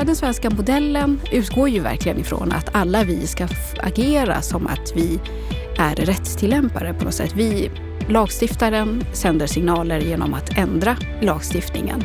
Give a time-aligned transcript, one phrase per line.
[0.00, 3.48] hela den svenska modellen utgår ju verkligen ifrån att alla vi ska
[3.80, 5.20] agera som att vi
[5.78, 7.32] är rättstillämpare på något sätt.
[7.34, 7.70] Vi,
[8.08, 12.04] lagstiftaren sänder signaler genom att ändra lagstiftningen.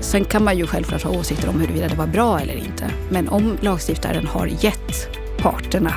[0.00, 2.90] Sen kan man ju självklart ha åsikter om huruvida det var bra eller inte.
[3.10, 5.08] Men om lagstiftaren har gett
[5.38, 5.94] parterna,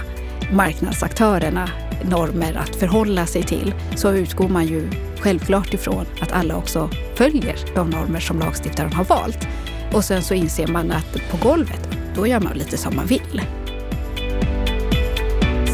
[0.54, 1.70] marknadsaktörerna,
[2.04, 4.90] normer att förhålla sig till så utgår man ju
[5.20, 9.48] självklart ifrån att alla också följer de normer som lagstiftaren har valt.
[9.94, 13.42] Och sen så inser man att på golvet, då gör man lite som man vill.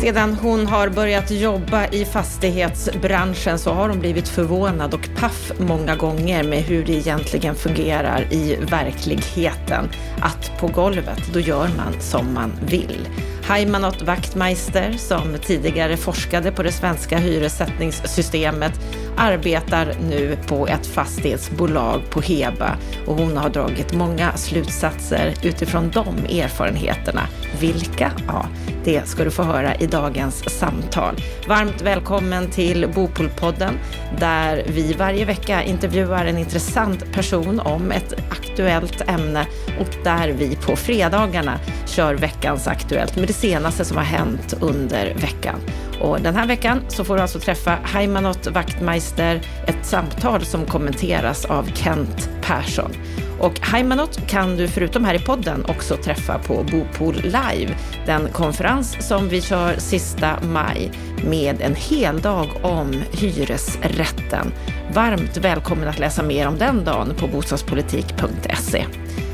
[0.01, 5.95] Sedan hon har börjat jobba i fastighetsbranschen så har hon blivit förvånad och paff många
[5.95, 9.89] gånger med hur det egentligen fungerar i verkligheten.
[10.21, 13.07] Att på golvet, då gör man som man vill.
[13.47, 18.71] Heimanot Wachtmeister, som tidigare forskade på det svenska hyressättningssystemet,
[19.17, 26.39] arbetar nu på ett fastighetsbolag på Heba och hon har dragit många slutsatser utifrån de
[26.41, 27.21] erfarenheterna.
[27.59, 28.11] Vilka?
[28.27, 28.45] Ja,
[28.87, 31.15] det ska du få höra i dagens samtal.
[31.47, 33.73] Varmt välkommen till Bopolpodden
[34.19, 39.47] där vi varje vecka intervjuar en intressant person om ett aktuellt ämne
[39.79, 45.13] och där vi på fredagarna kör veckans Aktuellt med det senaste som har hänt under
[45.13, 45.59] veckan.
[46.01, 51.45] Och den här veckan så får du alltså träffa Heimanot Wachtmeister, ett samtal som kommenteras
[51.45, 52.91] av Kent Persson.
[53.39, 57.75] Och Heimanot kan du förutom här i podden också träffa på Bopol Live,
[58.05, 60.91] den konferens som vi kör sista maj
[61.25, 64.53] med en hel dag om hyresrätten.
[64.93, 68.85] Varmt välkommen att läsa mer om den dagen på bostadspolitik.se.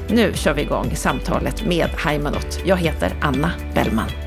[0.09, 2.59] Nu kör vi igång samtalet med Heimanot.
[2.65, 4.22] Jag heter Anna Bellman.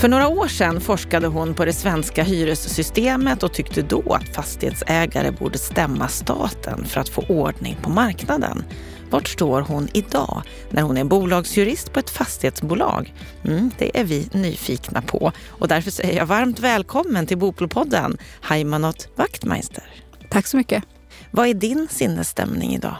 [0.00, 5.30] För några år sedan forskade hon på det svenska hyressystemet och tyckte då att fastighetsägare
[5.30, 8.64] borde stämma staten för att få ordning på marknaden.
[9.10, 13.14] Vart står hon idag när hon är bolagsjurist på ett fastighetsbolag?
[13.44, 19.08] Mm, det är vi nyfikna på och därför säger jag varmt välkommen till Bopolpodden, Heimanot
[19.16, 19.84] Wachtmeister.
[20.30, 20.84] Tack så mycket.
[21.30, 22.96] Vad är din sinnesstämning idag?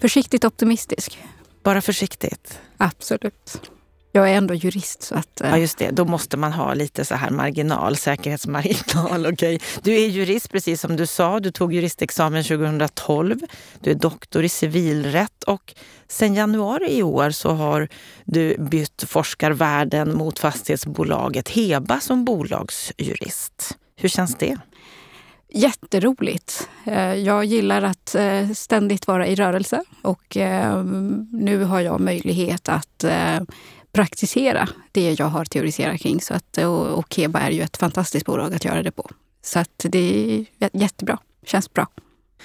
[0.00, 1.18] Försiktigt optimistisk.
[1.62, 2.60] Bara försiktigt?
[2.76, 3.73] Absolut.
[4.16, 5.02] Jag är ändå jurist.
[5.02, 5.50] Så att, eh.
[5.50, 5.90] Ja, just det.
[5.90, 9.26] Då måste man ha lite så här marginal, säkerhetsmarginal.
[9.34, 9.58] Okay.
[9.82, 11.40] Du är jurist, precis som du sa.
[11.40, 13.40] Du tog juristexamen 2012.
[13.80, 15.74] Du är doktor i civilrätt och
[16.08, 17.88] sen januari i år så har
[18.24, 23.78] du bytt forskarvärlden mot fastighetsbolaget Heba som bolagsjurist.
[23.96, 24.56] Hur känns det?
[25.52, 26.68] Jätteroligt.
[26.86, 30.36] Eh, jag gillar att eh, ständigt vara i rörelse och
[31.30, 33.04] nu har jag möjlighet att
[33.94, 36.20] praktisera det jag har teoriserat kring.
[36.20, 39.10] Så att, och, och Keba är ju ett fantastiskt bolag att göra det på.
[39.42, 39.98] Så att det
[40.58, 41.18] är jättebra.
[41.46, 41.86] Känns bra.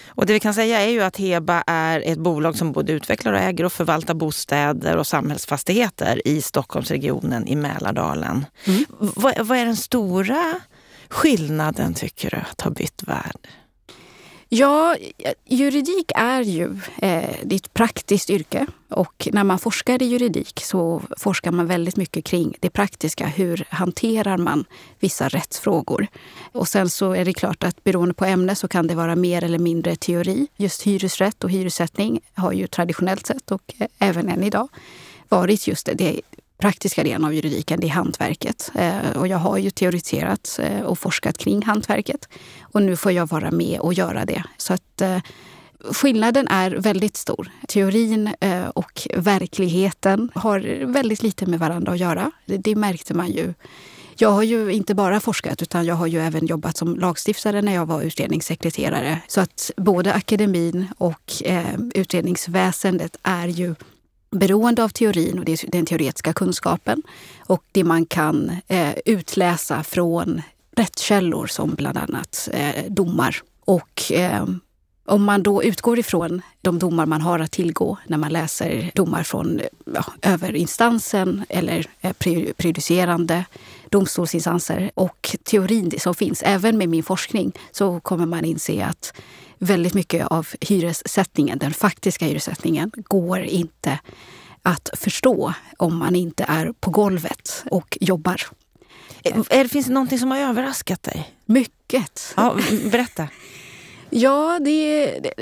[0.08, 3.34] Och det vi kan säga är ju att Heba är ett bolag som både utvecklar
[3.34, 8.46] och äger och förvaltar bostäder och samhällsfastigheter i Stockholmsregionen, i Mälardalen.
[8.66, 8.86] Mm.
[9.00, 10.59] Vad, vad är den stora
[11.09, 13.48] skillnaden, tycker du, att ha bytt värld?
[14.52, 14.96] Ja,
[15.46, 21.52] juridik är ju eh, ett praktiskt yrke och när man forskar i juridik så forskar
[21.52, 23.28] man väldigt mycket kring det praktiska.
[23.28, 24.66] Hur hanterar man
[25.00, 26.08] vissa rättsfrågor?
[26.52, 29.44] Och sen så är det klart att beroende på ämne så kan det vara mer
[29.44, 30.48] eller mindre teori.
[30.56, 34.68] Just hyresrätt och hyressättning har ju traditionellt sett och eh, även än idag
[35.30, 36.22] varit just det, det
[36.59, 38.72] praktiska delen av juridiken, det är hantverket.
[38.75, 42.30] Eh, och jag har ju teoretiserat eh, och forskat kring hantverket.
[42.62, 44.44] Och nu får jag vara med och göra det.
[44.58, 45.18] Så att eh,
[45.92, 47.52] skillnaden är väldigt stor.
[47.68, 52.31] Teorin eh, och verkligheten har väldigt lite med varandra att göra.
[52.46, 53.53] Det märkte man ju
[54.22, 57.74] jag har ju inte bara forskat utan jag har ju även jobbat som lagstiftare när
[57.74, 59.22] jag var utredningssekreterare.
[59.28, 63.76] Så att både akademin och eh, utredningsväsendet är ju
[64.31, 67.03] beroende av teorin och den teoretiska kunskapen
[67.40, 70.41] och det man kan eh, utläsa från
[70.76, 73.37] rättskällor som bland annat eh, domar.
[73.66, 74.46] Och eh,
[75.05, 79.23] om man då utgår ifrån de domar man har att tillgå när man läser domar
[79.23, 79.61] från
[79.93, 82.14] ja, överinstansen eller eh,
[82.58, 83.46] prejudicerande
[83.90, 89.14] domstolsinstanser och teorin som finns, även med min forskning, så kommer man inse att
[89.59, 94.00] väldigt mycket av hyressättningen, den faktiska hyressättningen, går inte
[94.64, 98.41] att förstå om man inte är på golvet och jobbar.
[99.23, 101.34] Är, finns det någonting som har överraskat dig?
[101.46, 102.34] Mycket.
[102.38, 102.56] Ja,
[102.91, 103.28] berätta.
[104.09, 105.34] ja, det, det,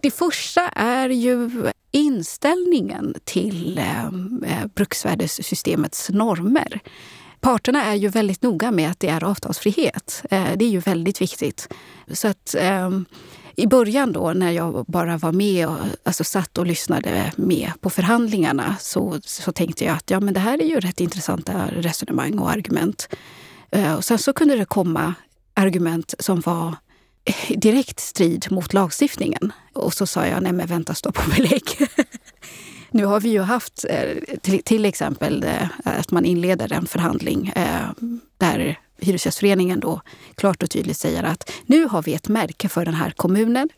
[0.00, 1.50] det, första är ju
[1.90, 6.80] inställningen till eh, bruksvärdessystemets normer.
[7.40, 10.22] parterna är ju väldigt noga med att det är avtalsfrihet.
[10.30, 11.68] Eh, det är ju väldigt viktigt.
[12.12, 13.04] Så att ehm,
[13.56, 17.90] i början då när jag bara var med och alltså, satt och lyssnade med på
[17.90, 22.38] förhandlingarna så, så tänkte jag att ja, men det här är ju rätt intressanta resonemang
[22.38, 23.08] och argument.
[23.70, 25.14] Eh, och sen så kunde det komma
[25.54, 26.76] argument som var
[27.56, 29.52] direkt strid mot lagstiftningen.
[29.72, 31.64] Och så sa jag, nej men vänta, stopp och belägg.
[32.90, 37.52] nu har vi ju haft eh, till, till exempel eh, att man inleder en förhandling
[38.38, 40.00] där Hyresgästföreningen då
[40.34, 43.68] klart och tydligt säger att nu har vi ett märke för den här kommunen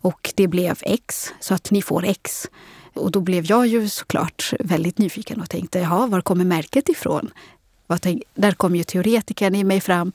[0.00, 2.46] och det blev X, så att ni får X.
[2.94, 7.30] Och då blev jag ju såklart väldigt nyfiken och tänkte, jaha, var kommer märket ifrån?
[8.34, 10.12] Där kom ju teoretikern i mig fram.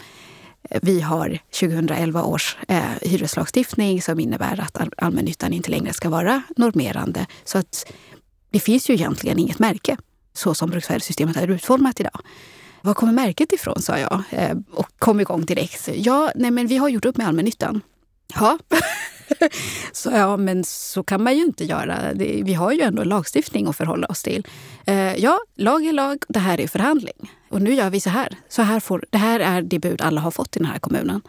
[0.81, 7.25] Vi har 2011 års eh, hyreslagstiftning som innebär att allmännyttan inte längre ska vara normerande.
[7.43, 7.91] Så att
[8.49, 9.97] det finns ju egentligen inget märke
[10.33, 12.19] så som bruksvärdessystemet är utformat idag.
[12.85, 13.81] Var kommer märket ifrån?
[13.81, 15.89] sa jag eh, och kom igång direkt.
[15.95, 17.81] Ja, nej men vi har gjort upp med allmännyttan.
[18.35, 18.57] Ja,
[19.91, 22.13] så ja, men så kan man ju inte göra.
[22.43, 24.47] Vi har ju ändå lagstiftning att förhålla oss till.
[24.85, 27.31] Eh, ja, lag är lag, det här är förhandling.
[27.49, 28.37] Och nu gör vi så här.
[28.49, 31.21] Så här får, det här är det bud alla har fått i den här kommunen.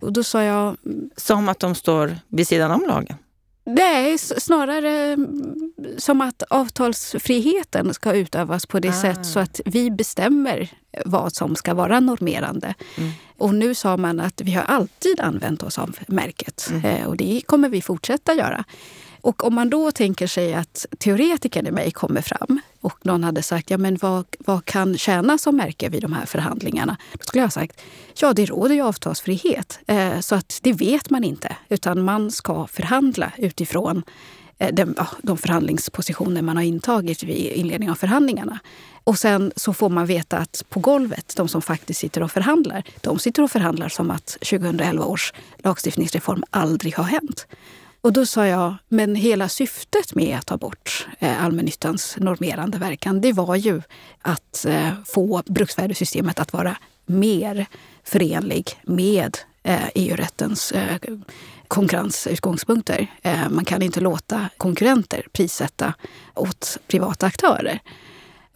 [0.00, 0.76] Och då sa jag...
[0.86, 1.10] Mm.
[1.16, 3.16] Som att de står vid sidan om lagen?
[3.64, 9.02] Nej, snarare mm, som att avtalsfriheten ska utövas på det ah.
[9.02, 10.70] sätt så att vi bestämmer
[11.04, 12.74] vad som ska vara normerande.
[12.96, 13.10] Mm.
[13.38, 16.84] Och nu sa man att vi har alltid använt oss av märket mm.
[16.84, 18.64] Eh, och det kommer vi fortsätta göra.
[19.22, 23.42] Och om man då tänker sig att teoretikern i mig kommer fram och någon hade
[23.42, 26.96] sagt ja, men vad, vad kan tjäna som märke vid de här förhandlingarna?
[27.12, 27.80] Då skulle jag ha sagt
[28.20, 29.78] ja, det råder ju avtalsfrihet.
[29.86, 34.02] Eh, så att det vet man inte, utan man ska förhandla utifrån
[34.58, 38.58] eh, de, de förhandlingspositioner man har intagit vid inledningen av förhandlingarna.
[39.04, 42.82] Och sen så får man veta att på golvet, de som faktiskt sitter och förhandlar,
[43.00, 47.46] de sitter och förhandlar som att 2011 års lagstiftningsreform aldrig har hänt.
[48.02, 53.20] Och då sa jag, men hela syftet med att ta bort eh, allmännyttans normerande verkan,
[53.20, 53.82] det var ju
[54.22, 56.76] att eh, få bruksvärdessystemet att vara
[57.06, 57.66] mer
[58.04, 60.72] förenlig med eh, EU-rättens
[61.68, 63.06] konkurrensutgångspunkter.
[63.50, 65.94] Man kan inte låta konkurrenter prissätta
[66.34, 67.80] åt privata aktörer.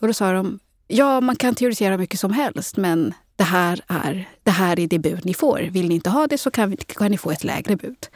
[0.00, 0.58] Och då sa de,
[0.88, 4.98] ja man kan teoretisera mycket som helst men det här är det, här är det
[4.98, 5.58] bud ni får.
[5.58, 8.08] Vill ni inte ha det så kan, kan ni få ett lägre bud.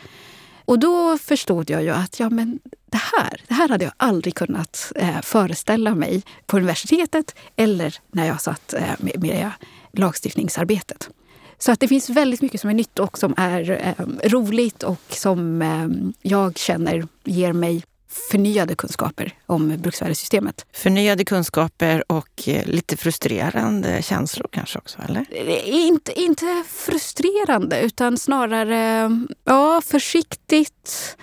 [0.69, 4.35] Och då förstod jag ju att ja, men det, här, det här hade jag aldrig
[4.35, 9.51] kunnat eh, föreställa mig på universitetet eller när jag satt eh, med, med
[9.93, 11.11] lagstiftningsarbetet.
[11.59, 15.03] Så att det finns väldigt mycket som är nytt och som är eh, roligt och
[15.09, 15.89] som eh,
[16.23, 20.67] jag känner ger mig förnyade kunskaper om bruksvärdessystemet.
[20.73, 25.27] Förnyade kunskaper och eh, lite frustrerande känslor kanske också, eller?
[25.69, 29.11] Inte, inte frustrerande, utan snarare
[29.45, 31.17] ja, försiktigt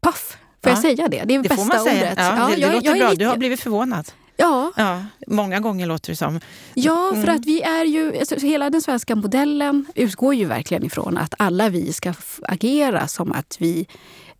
[0.00, 0.36] paff.
[0.62, 0.76] Får ja.
[0.76, 1.22] jag säga det?
[1.24, 2.12] Det är det bästa får man säga.
[2.12, 2.18] ordet.
[2.18, 3.10] Ja, det, det jag, låter jag bra.
[3.10, 3.24] Lite...
[3.24, 4.12] Du har blivit förvånad.
[4.36, 4.72] Ja.
[4.76, 5.04] ja.
[5.26, 6.40] Många gånger låter det som.
[6.74, 7.36] Ja, för mm.
[7.36, 8.18] att vi är ju...
[8.18, 13.32] Alltså, hela den svenska modellen utgår ju verkligen ifrån att alla vi ska agera som
[13.32, 13.86] att vi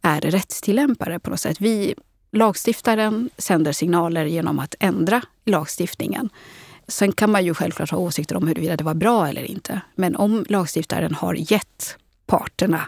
[0.05, 1.61] är rättstillämpare på något sätt.
[1.61, 1.95] Vi,
[2.33, 6.31] lagstiftaren sänder signaler genom att ändra lagstiftningen.
[6.89, 9.81] Sen kan man ju självklart ha åsikter om huruvida det var bra eller inte.
[9.95, 11.97] Men om lagstiftaren har gett
[12.27, 12.81] parterna,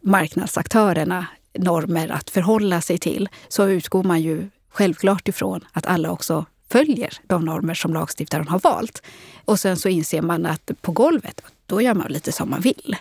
[0.00, 1.26] marknadsaktörerna,
[1.58, 7.18] normer att förhålla sig till så utgår man ju självklart ifrån att alla också följer
[7.26, 9.02] de normer som lagstiftaren har valt.
[9.44, 12.96] Och sen så inser man att på golvet, då gör man lite som man vill.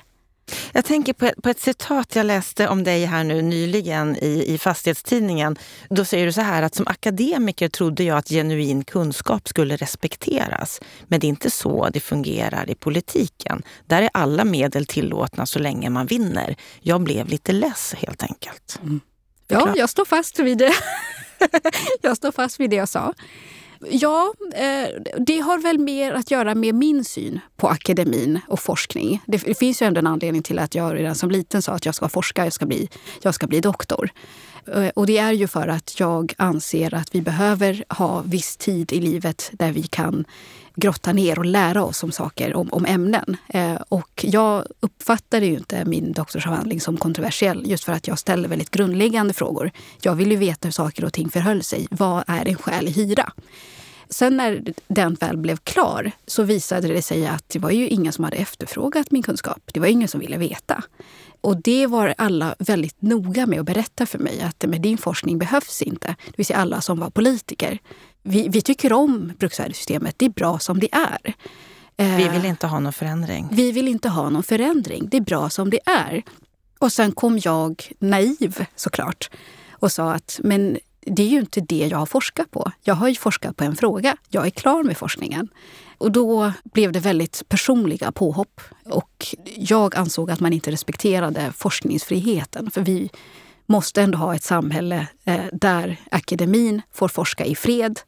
[0.73, 4.53] Jag tänker på ett, på ett citat jag läste om dig här nu nyligen i,
[4.53, 5.57] i Fastighetstidningen.
[5.89, 10.81] Då säger du så här att som akademiker trodde jag att genuin kunskap skulle respekteras.
[11.07, 13.63] Men det är inte så det fungerar i politiken.
[13.85, 16.55] Där är alla medel tillåtna så länge man vinner.
[16.81, 18.79] Jag blev lite less helt enkelt.
[18.83, 19.00] Mm.
[19.47, 20.73] Ja, jag står fast vid det.
[22.01, 23.13] jag står fast vid det jag sa.
[23.90, 29.22] Ja, eh, det har väl mer att göra med min syn på akademin och forskning.
[29.25, 31.96] Det finns ju ändå en anledning till att jag redan som liten sa att jag
[31.96, 32.90] ska forska, jag ska bli,
[33.22, 34.12] jag ska bli doktor.
[34.67, 38.93] Eh, och det är ju för att jag anser att vi behöver ha viss tid
[38.93, 40.25] i livet där vi kan
[40.75, 43.38] grotta ner och lära oss om saker, om, om ämnen.
[43.48, 48.50] Eh, och jag uppfattade ju inte min doktorsavhandling som kontroversiell just för att jag ställer
[48.50, 49.72] väldigt grundläggande frågor.
[50.01, 51.88] Jag vill ju veta hur saker och ting förhöll sig.
[51.91, 53.32] Vad är en skälig hyra?
[54.10, 58.13] Sen när den väl blev klar så visade det sig att det var ju ingen
[58.13, 59.62] som hade efterfrågat min kunskap.
[59.74, 60.84] Det var ingen som ville veta.
[61.43, 65.38] Och det var alla väldigt noga med att berätta för mig att med din forskning
[65.38, 66.07] behövs inte.
[66.25, 67.79] Det vill säga alla som var politiker.
[68.21, 71.33] Vi, vi tycker om bruksvärdessystemet, det är bra som det är.
[71.95, 73.47] Vi vill inte ha någon förändring.
[73.51, 75.07] Vi vill inte ha någon förändring.
[75.12, 76.23] Det är bra som det är.
[76.79, 79.29] Och sen kom jag naiv såklart
[79.71, 82.72] och sa att men det är ju inte det jag har forskat på.
[82.83, 84.17] Jag har ju forskat på en fråga.
[84.29, 85.48] Jag är klar med forskningen.
[85.98, 88.62] Och då blev det väldigt personliga påhopp.
[88.86, 92.72] Och jag ansåg att man inte respekterade forskningsfriheten.
[92.72, 93.10] För vi
[93.65, 98.00] måste ändå ha ett samhälle eh, där akademin får forska i fred.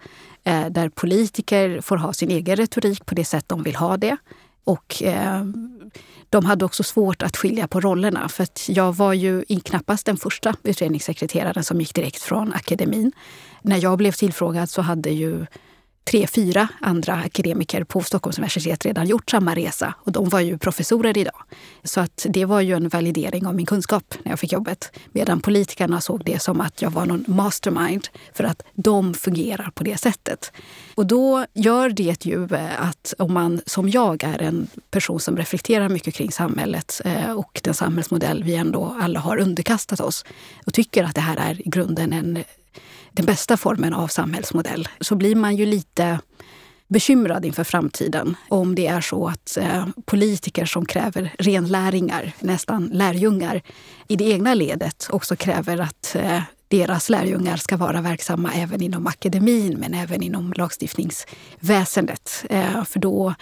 [0.44, 4.18] Eh, där politiker får ha sin egen retorik på det sätt de vill ha det.
[4.66, 5.46] Och eh,
[6.30, 8.30] de hade också svårt att skilja på rollerna.
[8.30, 13.12] För jag var ju knappast den första utredningssekreteraren som gick direkt från akademin.
[13.62, 15.46] När jag blev tillfrågad så hade ju
[16.06, 19.94] tre, fyra andra akademiker på Stockholms universitet redan gjort samma resa.
[19.98, 21.44] Och de var ju professorer idag.
[21.84, 24.92] Så att det var ju en validering av min kunskap när jag fick jobbet.
[25.12, 29.84] Medan politikerna såg det som att jag var någon mastermind för att de fungerar på
[29.84, 30.52] det sättet.
[30.96, 35.38] Och då gör det ju eh, att om man som jag är en person som
[35.38, 40.26] reflekterar mycket kring samhället eh, och den samhällsmodell vi ändå alla har underkastat oss
[40.66, 42.44] och tycker att det här är i grunden en
[43.16, 46.20] den bästa formen av samhällsmodell så blir man ju lite
[46.88, 53.62] bekymrad inför framtiden om det är så att eh, politiker som kräver renläringar, nästan lärjungar,
[54.08, 59.08] i det egna ledet också kräver att eh, deras lärjungar ska vara verksamma även inom
[59.08, 62.46] akademin men även inom lagstiftningsväsendet.
[62.50, 63.34] Eh, för då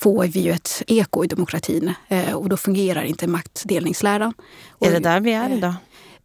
[0.00, 4.34] får vi ju ett eko i demokratin eh, och då fungerar inte maktdelningsläran.
[4.80, 5.74] Är det där vi är idag?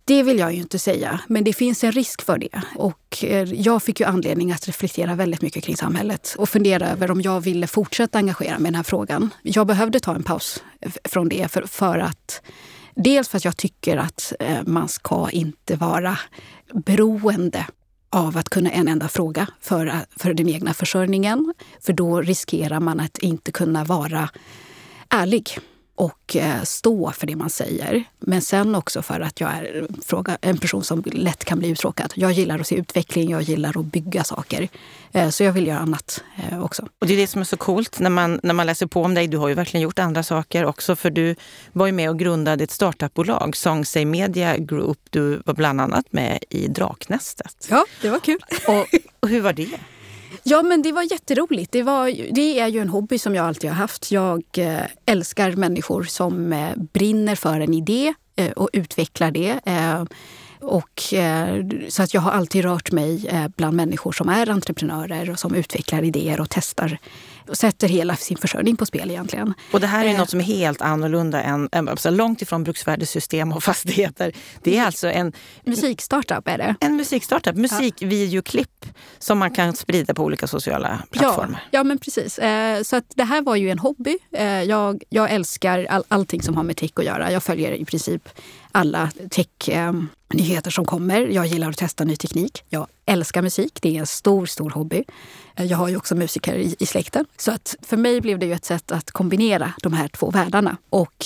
[0.05, 2.61] Det vill jag ju inte säga, men det finns en risk för det.
[2.75, 7.11] Och eh, jag fick ju anledning att reflektera väldigt mycket kring samhället och fundera över
[7.11, 9.29] om jag ville fortsätta engagera mig i den här frågan.
[9.41, 10.63] Jag behövde ta en paus
[11.03, 12.41] från det för, för att
[12.95, 16.17] Dels för att jag tycker att eh, man ska inte vara
[16.73, 17.65] beroende
[18.09, 21.53] av att kunna en enda fråga för, eh, för den egna försörjningen.
[21.81, 24.29] För då riskerar man att inte kunna vara
[25.09, 25.59] ärlig
[25.95, 28.03] och eh, stå för det man säger.
[28.19, 29.87] Men sen också för att jag är
[30.41, 32.13] en person som lätt kan bli uttråkad.
[32.15, 34.69] Jag gillar att se utveckling, jag gillar att bygga saker.
[35.11, 36.87] Eh, så jag vill göra annat eh, också.
[36.99, 39.13] Och det är det som är så coolt när man, när man läser på om
[39.13, 39.27] dig.
[39.27, 40.95] Du har ju verkligen gjort andra saker också.
[40.95, 41.35] För du
[41.71, 44.99] var ju med och grundade ett startupbolag, Songsay Media Group.
[45.09, 47.67] Du var bland annat med i Draknästet.
[47.69, 48.39] Ja, det var kul.
[48.67, 48.87] och,
[49.19, 49.79] och hur var det?
[50.43, 51.71] Ja, men det var jätteroligt.
[51.71, 54.11] Det, var, det är ju en hobby som jag alltid har haft.
[54.11, 59.59] Jag eh, älskar människor som eh, brinner för en idé eh, och utvecklar det.
[60.59, 61.03] Och,
[61.87, 66.03] så att jag har alltid rört mig bland människor som är entreprenörer och som utvecklar
[66.03, 66.97] idéer och testar
[67.47, 69.53] och sätter hela sin försörjning på spel egentligen.
[69.71, 70.17] Och det här är eh.
[70.17, 74.33] något som är helt annorlunda än, alltså långt ifrån bruksvärdessystem och fastigheter.
[74.63, 75.33] Det är alltså en
[75.63, 76.75] musikstartup är det.
[76.79, 78.85] En musikstartup, musikvideoklipp
[79.19, 81.63] som man kan sprida på olika sociala plattformar.
[81.71, 82.39] Ja, ja men precis.
[82.39, 84.17] Eh, så att det här var ju en hobby.
[84.31, 87.31] Eh, jag, jag älskar all, allting som har med tech att göra.
[87.31, 88.29] Jag följer i princip
[88.73, 91.21] alla tech-nyheter som kommer.
[91.21, 92.63] Jag gillar att testa ny teknik.
[92.69, 93.79] Jag älskar musik.
[93.81, 95.03] Det är en stor, stor hobby.
[95.55, 97.25] Jag har ju också musiker i, i släkten.
[97.37, 100.77] Så att för mig blev det ju ett sätt att kombinera de här två världarna.
[100.89, 101.25] Och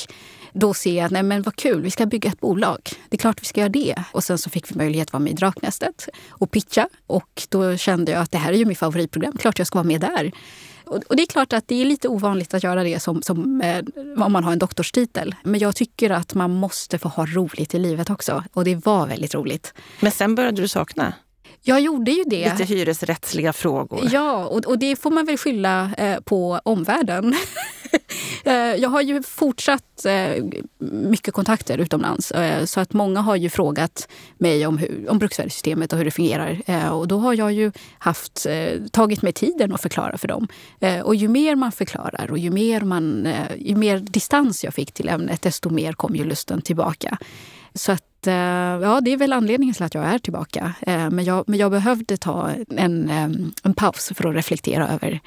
[0.53, 2.79] då ser jag, nej men vad kul, vi ska bygga ett bolag.
[3.09, 3.95] Det är klart vi ska göra det.
[4.11, 6.89] Och sen så fick vi möjlighet att vara med i Draknästet och pitcha.
[7.07, 9.87] Och då kände jag att det här är ju mitt favoritprogram, klart jag ska vara
[9.87, 10.31] med där.
[10.87, 13.83] Och, det är klart att det är lite ovanligt att göra det som, som eh,
[14.23, 15.35] om man har en doktorstitel.
[15.43, 18.43] Men jag tycker att man måste få ha roligt i livet också.
[18.53, 19.73] Och det var väldigt roligt.
[19.99, 21.13] Men sen började du sakna?
[21.63, 22.51] Jag gjorde ju det.
[22.51, 24.09] Lite hyresrättsliga frågor.
[24.11, 27.35] Ja, och, och det får man väl skylla eh, på omvärlden.
[28.43, 30.43] Eh, jag har ju fortsatt eh,
[30.79, 32.31] mycket kontakter utomlands.
[32.31, 36.11] Eh, så att många har ju frågat mig om, hur, om bruksvärdessystemet och hur det
[36.11, 36.61] fungerar.
[36.91, 38.47] Och då har jag ju haft,
[38.91, 40.47] tagit mig tiden att förklara för dem.
[41.03, 45.09] Och ju mer man förklarar och ju mer, man, ju mer distans jag fick till
[45.09, 47.17] ämnet desto mer kom ju lusten tillbaka.
[47.73, 50.73] Så att ja, det är väl anledningen till att jag är tillbaka.
[50.85, 53.09] Men jag, men jag behövde ta en,
[53.63, 55.19] en paus för att reflektera över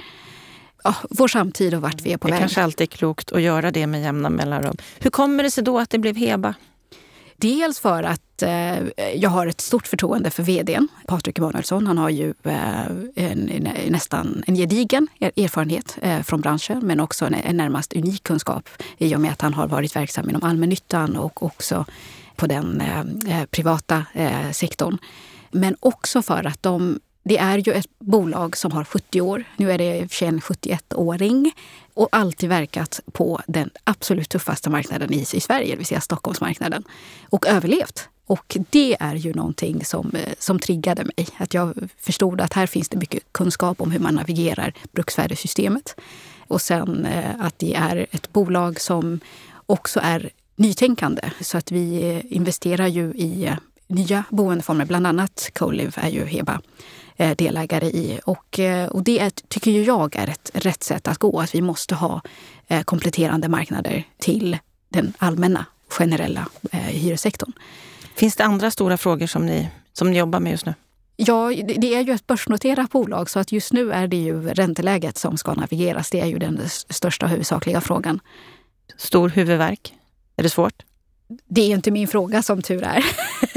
[0.85, 2.39] ja, vår samtid och vart vi är på det väg.
[2.39, 4.77] Det kanske alltid är klokt att göra det med jämna mellanrum.
[4.99, 6.55] Hur kommer det sig då att det blev Heba?
[7.37, 8.79] Dels för att eh,
[9.15, 11.87] jag har ett stort förtroende för vdn, Patrik Emanuelsson.
[11.87, 17.35] Han har ju eh, en, nästan en gedigen erfarenhet eh, från branschen men också en,
[17.35, 18.69] en närmast unik kunskap
[18.99, 21.85] i och med att han har varit verksam inom allmännyttan och också
[22.37, 24.99] på den eh, eh, privata eh, sektorn.
[25.51, 29.45] Men också för att de det är ju ett bolag som har 70 år.
[29.57, 31.53] Nu är det i och för sig en 71-åring
[31.95, 36.85] och alltid verkat på den absolut tuffaste marknaden i, i Sverige, det vill säga Stockholmsmarknaden.
[37.29, 38.09] Och överlevt.
[38.27, 41.29] Och det är ju någonting som, eh, som triggade mig.
[41.37, 46.01] Att jag förstod att här finns det mycket kunskap om hur man navigerar bruksvärdessystemet.
[46.49, 49.21] Och sen eh, att det är ett bolag som
[49.67, 51.31] också är nytänkande.
[51.41, 54.85] Så att vi eh, investerar ju i eh, nya boendeformer.
[54.85, 56.61] Bland annat Colive är ju Heba
[57.37, 58.21] delägare i.
[58.25, 61.41] Och, och det är, tycker ju jag är ett rätt sätt att gå.
[61.41, 62.21] Att vi måste ha
[62.85, 67.53] kompletterande marknader till den allmänna generella hyressektorn.
[68.15, 70.75] Finns det andra stora frågor som ni, som ni jobbar med just nu?
[71.17, 71.49] Ja,
[71.79, 75.37] det är ju ett börsnoterat bolag så att just nu är det ju ränteläget som
[75.37, 76.11] ska navigeras.
[76.11, 78.21] Det är ju den största huvudsakliga frågan.
[78.97, 79.95] Stor huvudvärk?
[80.41, 80.83] Är det svårt?
[81.49, 83.05] Det är inte min fråga som tur är.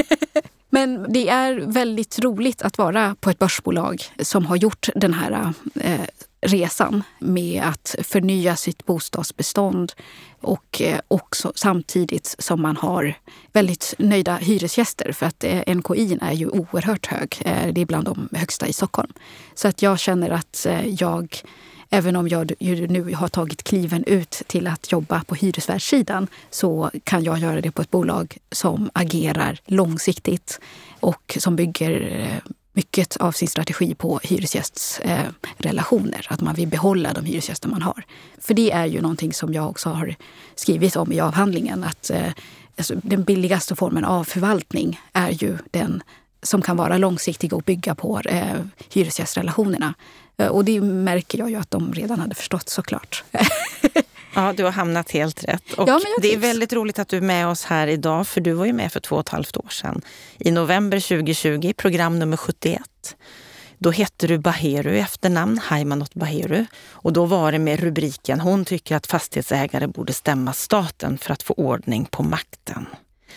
[0.70, 5.54] Men det är väldigt roligt att vara på ett börsbolag som har gjort den här
[5.76, 6.02] eh,
[6.42, 9.94] resan med att förnya sitt bostadsbestånd
[10.42, 13.16] och eh, också samtidigt som man har
[13.54, 17.38] väldigt nöjda hyresgäster för att eh, NKI är ju oerhört hög.
[17.46, 19.14] Eh, det är bland de högsta i Stockholm.
[19.56, 21.44] Så att jag känner att eh, jag
[21.90, 27.24] Även om jag nu har tagit kliven ut till att jobba på hyresvärdssidan så kan
[27.24, 30.60] jag göra det på ett bolag som agerar långsiktigt
[31.00, 32.38] och som bygger eh,
[32.74, 36.28] mycket av sin strategi på hyresgästrelationer.
[36.30, 38.04] Eh, att man vill behålla de hyresgäster man har.
[38.38, 40.16] För det är ju någonting som jag också har
[40.56, 41.84] skrivit om i avhandlingen.
[41.84, 42.32] Att eh,
[42.78, 46.04] alltså, den billigaste formen av förvaltning är ju den
[46.44, 48.62] som kan vara långsiktig och bygga på eh,
[48.94, 49.94] hyresgästrelationerna.
[50.38, 53.24] Eh, och det märker jag ju att de redan hade förstått såklart.
[54.36, 55.74] Ja, du har hamnat helt rätt.
[55.74, 58.54] Och ja, det är väldigt roligt att du är med oss här idag, för du
[58.54, 60.02] var ju med för två och ett halvt år sedan.
[60.40, 62.82] I november 2020, program nummer 71.
[63.78, 66.66] Då hette du Baheru i efternamn, Haimanot Baheru.
[66.90, 71.44] Och då var det med rubriken Hon tycker att fastighetsägare borde stämma staten för att
[71.44, 72.86] få ordning på makten.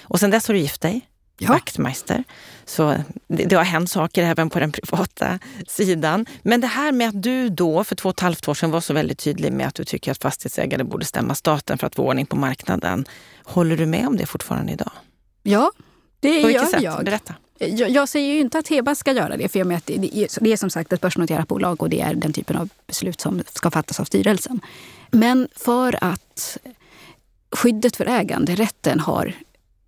[0.03, 1.01] Och sen dess har du gift dig
[1.39, 1.49] ja.
[1.49, 2.25] vaktmästare.
[2.65, 2.95] Så
[3.29, 5.39] det, det, har hänt saker även på den privata
[5.69, 6.27] sidan.
[6.43, 8.81] Men det här med att du då för två och ett halvt år sedan var
[8.81, 12.03] så väldigt tydlig med att du tycker att fastighetsägare borde stämma staten för att få
[12.03, 13.05] ordning på marknaden.
[13.45, 14.93] Håller du med om det fortfarande idag?
[15.43, 15.73] Ja,
[16.21, 16.83] det på gör sätt?
[16.83, 17.05] jag.
[17.05, 17.35] Berätta.
[17.59, 20.41] Jag, jag, säger ju inte att Heba ska göra det, för jag att det, är,
[20.41, 23.43] det är som sagt ett börsnoterat bolag och det är den typen av beslut som
[23.53, 24.61] ska fattas av styrelsen.
[25.11, 26.59] Men för att
[27.51, 29.33] skyddet för äganderätten har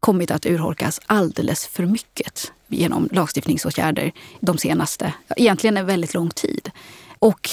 [0.01, 6.71] kommit att urholkas alldeles för mycket genom lagstiftningsåtgärder de senaste, egentligen en väldigt lång tid.
[7.19, 7.49] Och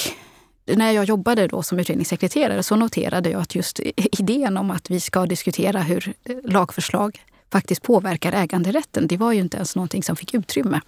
[0.66, 3.80] när jag jobbade då som utredningssekreterare så noterade jag att just
[4.20, 9.58] idén om att vi ska diskutera hur lagförslag faktiskt påverkar äganderätten, det var ju inte
[9.58, 10.82] ens någonting som fick utrymme.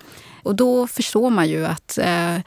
[0.44, 2.38] Och då förstår man ju att eh,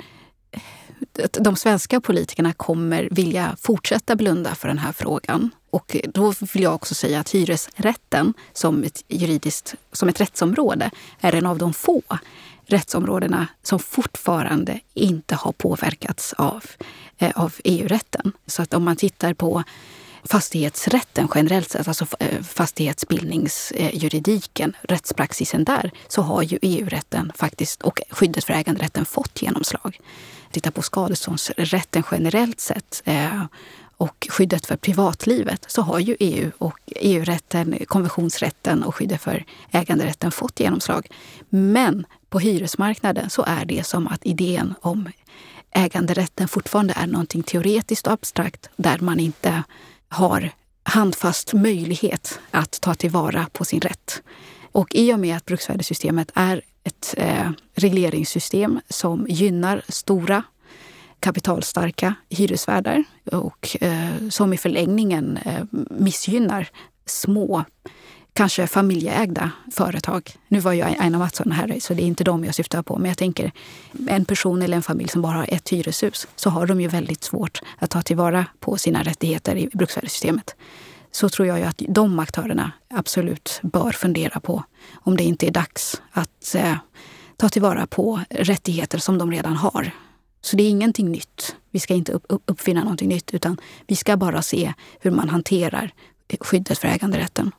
[1.32, 5.50] de svenska politikerna kommer vilja fortsätta blunda för den här frågan.
[5.70, 11.34] Och då vill jag också säga att hyresrätten som ett juridiskt, som ett rättsområde är
[11.34, 12.02] en av de få
[12.66, 16.64] rättsområdena som fortfarande inte har påverkats av,
[17.18, 18.32] eh, av EU-rätten.
[18.46, 19.62] Så att om man tittar på
[20.24, 28.44] fastighetsrätten generellt sett, alltså eh, fastighetsbildningsjuridiken, rättspraxisen där, så har ju EU-rätten faktiskt och skyddet
[28.44, 30.00] för äganderätten fått genomslag.
[30.52, 33.44] Titta på skadeståndsrätten generellt sett eh,
[34.00, 40.30] och skyddet för privatlivet så har ju EU och EU-rätten, konventionsrätten och skyddet för äganderätten
[40.30, 41.08] fått genomslag.
[41.48, 45.08] Men på hyresmarknaden så är det som att idén om
[45.70, 49.62] äganderätten fortfarande är någonting teoretiskt och abstrakt där man inte
[50.08, 50.50] har
[50.82, 54.22] handfast möjlighet att ta tillvara på sin rätt.
[54.72, 60.42] Och i och med att bruksvärdessystemet är ett eh, regleringssystem som gynnar stora
[61.20, 66.68] kapitalstarka hyresvärdar och eh, som i förlängningen eh, missgynnar
[67.06, 67.64] små,
[68.32, 70.30] kanske familjeägda företag.
[70.48, 72.98] Nu var ju Aina Mattsson här, så det är inte dem jag syftar på.
[72.98, 73.52] Men jag tänker
[74.08, 77.24] en person eller en familj som bara har ett hyreshus så har de ju väldigt
[77.24, 80.54] svårt att ta tillvara på sina rättigheter i bruksvärdessystemet.
[81.12, 85.50] Så tror jag ju att de aktörerna absolut bör fundera på om det inte är
[85.50, 86.76] dags att eh,
[87.36, 89.92] ta tillvara på rättigheter som de redan har
[90.40, 91.56] så det är ingenting nytt.
[91.70, 95.92] Vi ska inte uppfinna någonting nytt utan vi ska bara se hur man hanterar
[96.40, 97.52] skyddet för äganderätten.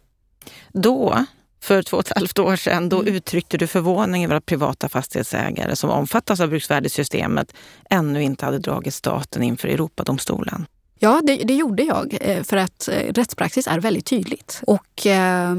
[0.69, 1.25] Då,
[1.63, 3.15] för två och ett halvt år sedan, då mm.
[3.15, 7.53] uttryckte du förvåning över att privata fastighetsägare som omfattas av bruksvärdessystemet
[7.89, 10.65] ännu inte hade dragit staten inför Europadomstolen.
[10.99, 14.61] Ja, det, det, gjorde jag eh, för att eh, rättspraxis är väldigt tydligt.
[14.67, 15.55] Och eh,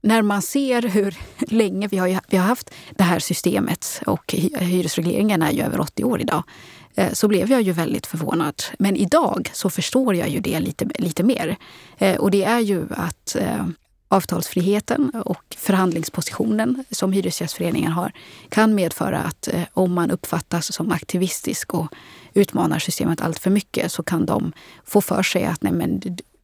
[0.00, 5.42] när man ser hur länge vi har, vi har haft det här systemet och hyresregleringen
[5.42, 6.42] är ju över 80 år idag
[6.94, 8.62] eh, så blev jag ju väldigt förvånad.
[8.78, 11.56] Men idag så förstår jag ju det lite, lite mer.
[11.98, 13.66] Eh, och det är ju att eh,
[14.08, 18.12] avtalsfriheten och förhandlingspositionen som Hyresgästföreningen har
[18.48, 21.94] kan medföra att om man uppfattas som aktivistisk och
[22.34, 24.52] utmanar systemet allt för mycket så kan de
[24.84, 26.00] få för sig att nej men,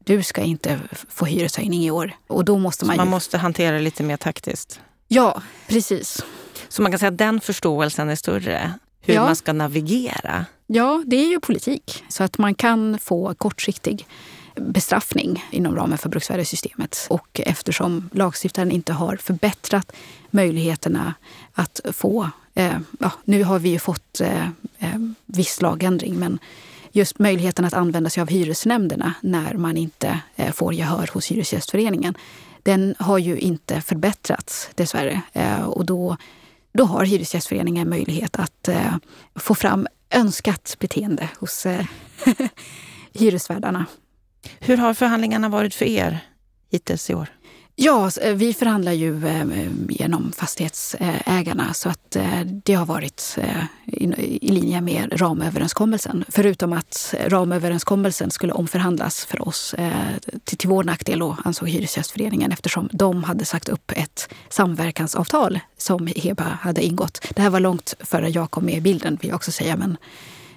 [0.07, 2.13] du ska inte få hyreshöjning i år.
[2.27, 3.11] Och då måste man, man ju...
[3.11, 4.81] måste hantera det lite mer taktiskt?
[5.09, 6.25] Ja, precis.
[6.69, 8.73] Så man kan säga att den förståelsen är större?
[9.01, 9.25] Hur ja.
[9.25, 10.47] man ska navigera?
[10.67, 12.05] Ja, det är ju politik.
[12.09, 14.07] Så att man kan få kortsiktig
[14.55, 17.07] bestraffning inom ramen för bruksvärdessystemet.
[17.11, 19.93] Och eftersom lagstiftaren inte har förbättrat
[20.31, 21.15] möjligheterna
[21.53, 22.31] att få...
[22.55, 26.39] Eh, ja, nu har vi ju fått eh, eh, viss lagändring men
[26.97, 32.15] just möjligheten att använda sig av hyresnämnderna när man inte eh, får gehör hos Hyresgästföreningen.
[32.63, 35.23] Den har ju inte förbättrats dessvärre.
[35.33, 36.17] Eh, och då,
[36.73, 38.97] då har Hyresgästföreningen möjlighet att eh,
[39.35, 41.67] få fram önskat beteende hos
[43.13, 43.87] hyresvärdarna.
[44.59, 46.19] Hur har förhandlingarna varit för er
[46.71, 47.29] hittills i år?
[47.79, 49.47] Ja, eh, vi förhandlar ju eh,
[49.89, 53.39] genom fastighetsägarna så att eh, det har varit
[53.87, 56.25] i linje med ramöverenskommelsen.
[56.29, 59.75] Förutom att ramöverenskommelsen skulle omförhandlas för oss
[60.45, 66.59] till vår nackdel då, ansåg Hyresgästföreningen eftersom de hade sagt upp ett samverkansavtal som Heba
[66.61, 67.27] hade ingått.
[67.35, 69.77] Det här var långt före jag kom med i bilden vill jag också säga.
[69.77, 69.97] Men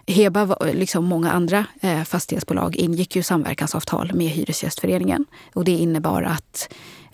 [0.08, 1.66] Heba, liksom många andra
[2.06, 5.26] fastighetsbolag, ingick ju samverkansavtal med Hyresgästföreningen.
[5.54, 6.70] Och det innebar att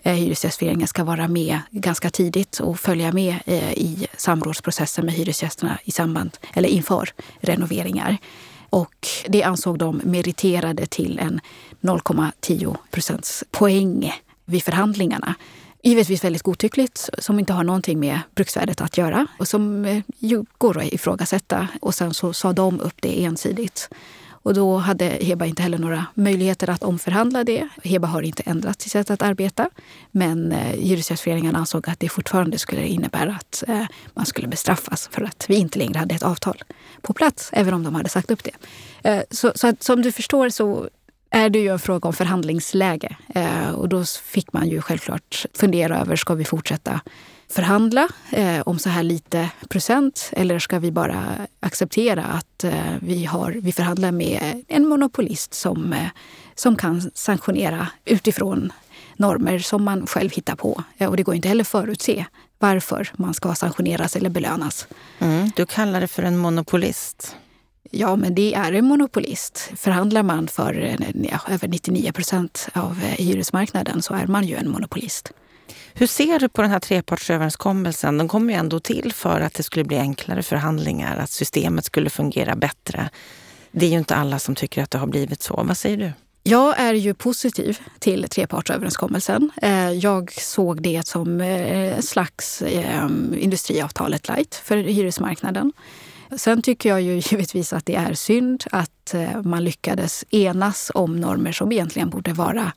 [0.06, 5.78] Eh, hyresgästföreningen ska vara med ganska tidigt och följa med eh, i samrådsprocessen med hyresgästerna
[5.84, 8.16] i samband, eller inför renoveringar.
[8.70, 11.40] Och det ansåg de meriterade till en
[11.80, 14.12] 0,10 procents poäng
[14.44, 15.34] vid förhandlingarna.
[15.82, 20.44] Givetvis väldigt godtyckligt, som inte har någonting med bruksvärdet att göra och som eh, ju
[20.58, 21.68] går att ifrågasätta.
[21.80, 23.88] Och sen så sa de upp det ensidigt.
[24.46, 27.68] Och då hade Heba inte heller några möjligheter att omförhandla det.
[27.84, 29.70] Heba har inte ändrat sitt sätt att arbeta.
[30.10, 35.22] Men eh, Hyresgästföreningen ansåg att det fortfarande skulle innebära att eh, man skulle bestraffas för
[35.22, 36.64] att vi inte längre hade ett avtal
[37.02, 38.54] på plats, även om de hade sagt upp det.
[39.10, 40.88] Eh, så, så att, som du förstår så
[41.30, 43.16] är det ju en fråga om förhandlingsläge.
[43.34, 47.00] Eh, och då fick man ju självklart fundera över, ska vi fortsätta
[47.48, 51.24] förhandla eh, om så här lite procent eller ska vi bara
[51.60, 56.08] acceptera att eh, vi, har, vi förhandlar med en monopolist som, eh,
[56.54, 58.72] som kan sanktionera utifrån
[59.16, 60.82] normer som man själv hittar på.
[60.98, 62.24] Eh, och det går inte heller förutse
[62.58, 64.88] varför man ska sanktioneras eller belönas.
[65.18, 67.36] Mm, du kallar det för en monopolist.
[67.90, 69.70] Ja, men det är en monopolist.
[69.76, 70.96] Förhandlar man för
[71.30, 75.32] ja, över 99 procent av eh, hyresmarknaden så är man ju en monopolist.
[75.94, 78.18] Hur ser du på den här trepartsöverenskommelsen?
[78.18, 82.10] Den kom ju ändå till för att det skulle bli enklare förhandlingar, att systemet skulle
[82.10, 83.10] fungera bättre.
[83.70, 85.62] Det är ju inte alla som tycker att det har blivit så.
[85.66, 86.12] Vad säger du?
[86.48, 89.50] Jag är ju positiv till trepartsöverenskommelsen.
[89.62, 95.72] Eh, jag såg det som eh, ett slags eh, industriavtalet light för hyresmarknaden.
[96.36, 101.52] Sen tycker jag ju givetvis att det är synd att man lyckades enas om normer
[101.52, 102.72] som egentligen borde vara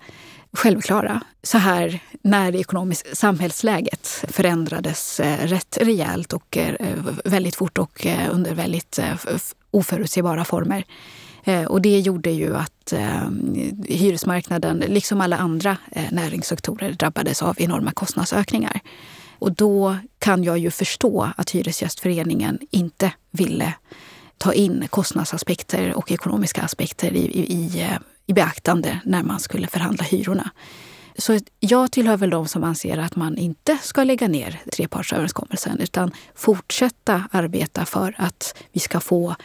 [0.54, 1.22] självklara.
[1.44, 6.76] Så här när det ekonomiska samhällsläget förändrades eh, rätt rejält och eh,
[7.26, 9.00] väldigt fort och eh, under väldigt
[9.72, 10.84] oförutsebara former.
[11.68, 12.94] Och det gjorde ju att
[13.88, 15.78] hyresmarknaden, liksom alla andra
[16.12, 18.80] näringssektorer, drabbades av enorma kostnadsökningar.
[19.40, 23.74] Och då kan jag ju förstå att Hyresgästföreningen inte ville
[24.38, 27.88] ta in kostnadsaspekter och ekonomiska aspekter i, i, i
[28.30, 30.50] i beaktande när man skulle förhandla hyrorna.
[31.18, 36.12] Så jag tillhör väl de som anser att man inte ska lägga ner trepartsöverenskommelsen utan
[36.36, 39.36] fortsätta arbeta för att vi ska få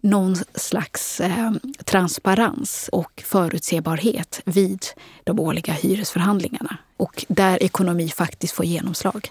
[0.00, 1.52] någon slags eh,
[1.84, 4.84] transparens och förutsebarhet vid
[5.24, 9.30] de årliga hyresförhandlingarna och där ekonomi faktiskt får genomslag.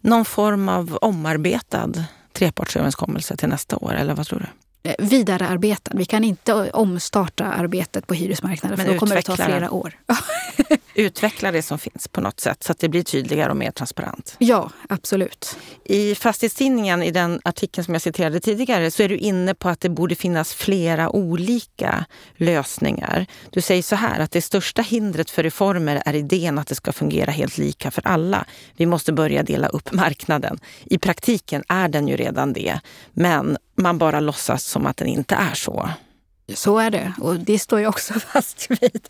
[0.00, 1.92] Någon form av omarbetad
[2.32, 4.65] trepartsöverenskommelse till nästa år, eller vad tror du?
[4.86, 5.90] Eh, vidarearbetad.
[5.94, 9.94] Vi kan inte omstarta arbetet på hyresmarknaden Men för då kommer det ta flera år.
[10.96, 14.36] utveckla det som finns på något sätt så att det blir tydligare och mer transparent.
[14.38, 15.58] Ja, absolut.
[15.84, 19.80] I Fastighetstidningen, i den artikeln som jag citerade tidigare, så är du inne på att
[19.80, 22.04] det borde finnas flera olika
[22.36, 23.26] lösningar.
[23.50, 26.92] Du säger så här att det största hindret för reformer är idén att det ska
[26.92, 28.46] fungera helt lika för alla.
[28.76, 30.58] Vi måste börja dela upp marknaden.
[30.84, 32.80] I praktiken är den ju redan det,
[33.12, 35.90] men man bara låtsas som att den inte är så.
[36.54, 39.08] Så är det och det står jag också fast vid.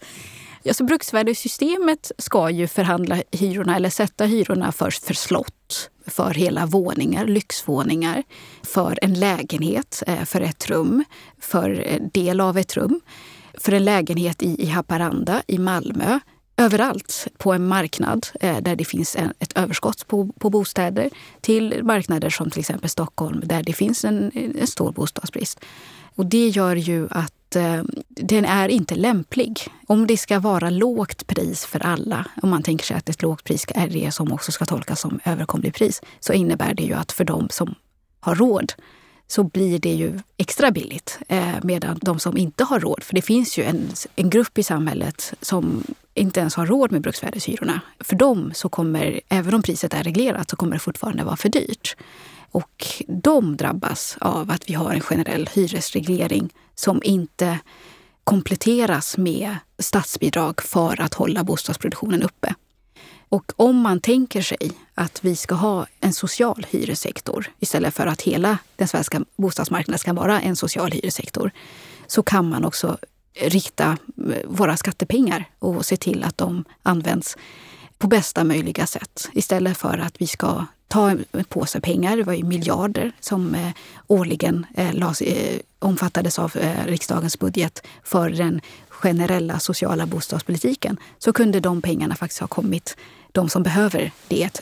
[0.69, 7.27] Alltså bruksvärdessystemet ska ju förhandla hyrorna eller sätta hyrorna för, för slott, för hela våningar,
[7.27, 8.23] lyxvåningar,
[8.63, 11.05] för en lägenhet, eh, för ett rum,
[11.41, 13.01] för eh, del av ett rum,
[13.55, 16.19] för en lägenhet i, i Haparanda, i Malmö,
[16.57, 21.81] överallt på en marknad eh, där det finns en, ett överskott på, på bostäder till
[21.83, 25.61] marknader som till exempel Stockholm där det finns en, en stor bostadsbrist.
[26.15, 29.61] Och det gör ju att eh, den är inte lämplig.
[29.87, 33.45] Om det ska vara lågt pris för alla, om man tänker sig att ett lågt
[33.45, 37.13] pris är det som också ska tolkas som överkomligt pris, så innebär det ju att
[37.13, 37.75] för de som
[38.21, 38.73] har råd
[39.29, 41.19] så blir det ju extra billigt.
[41.29, 44.63] Eh, medan de som inte har råd, för det finns ju en, en grupp i
[44.63, 47.81] samhället som inte ens har råd med bruksvärdeshyrorna.
[48.01, 51.49] För dem så kommer, även om priset är reglerat, så kommer det fortfarande vara för
[51.49, 51.97] dyrt.
[52.57, 57.59] Och de drabbas av att vi har en generell hyresreglering som inte
[58.25, 62.55] kompletteras med statsbidrag för att hålla bostadsproduktionen uppe.
[63.29, 68.23] Och om man tänker sig att vi ska ha en social hyressektor istället för att
[68.23, 71.51] hela den svenska bostadsmarknaden ska vara en social hyressektor
[72.07, 72.99] så kan man också
[73.41, 73.97] rikta
[74.45, 77.37] våra skattepengar och se till att de används
[77.99, 79.29] på bästa möjliga sätt.
[79.33, 83.71] Istället för att vi ska ta en påse pengar, det var ju miljarder som eh,
[84.07, 86.53] årligen eh, las, eh, omfattades av
[86.87, 92.97] riksdagens budget för den generella sociala bostadspolitiken, så kunde de pengarna faktiskt ha kommit
[93.33, 94.61] de som behöver det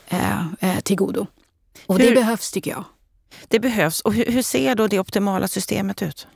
[0.83, 1.27] till godo.
[1.87, 2.85] Och hur, det behövs tycker jag.
[3.49, 4.01] Det behövs.
[4.01, 6.27] Och hur, hur ser då det optimala systemet ut?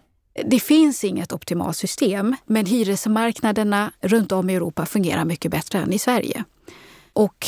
[0.44, 5.92] Det finns inget optimalt system, men hyresmarknaderna runt om i Europa fungerar mycket bättre än
[5.92, 6.44] i Sverige.
[7.18, 7.46] Och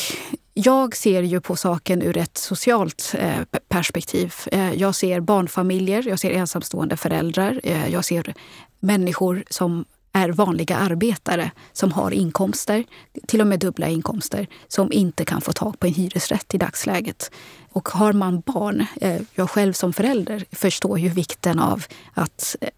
[0.55, 4.35] jag ser ju på saken ur ett socialt eh, perspektiv.
[4.53, 8.35] Eh, jag ser barnfamiljer, jag ser ensamstående föräldrar, eh, jag ser
[8.81, 12.85] människor som är vanliga arbetare som har inkomster,
[13.27, 17.31] till och med dubbla inkomster, som inte kan få tag på en hyresrätt i dagsläget.
[17.73, 22.69] Och har man barn, eh, jag själv som förälder förstår ju vikten av att, eh,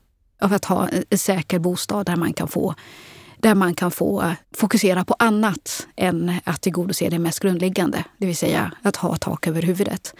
[0.40, 2.74] av att ha en säker bostad där man kan få
[3.42, 8.37] där man kan få fokusera på annat än att tillgodose det mest grundläggande, det vill
[8.37, 10.14] säga att ha tak över huvudet.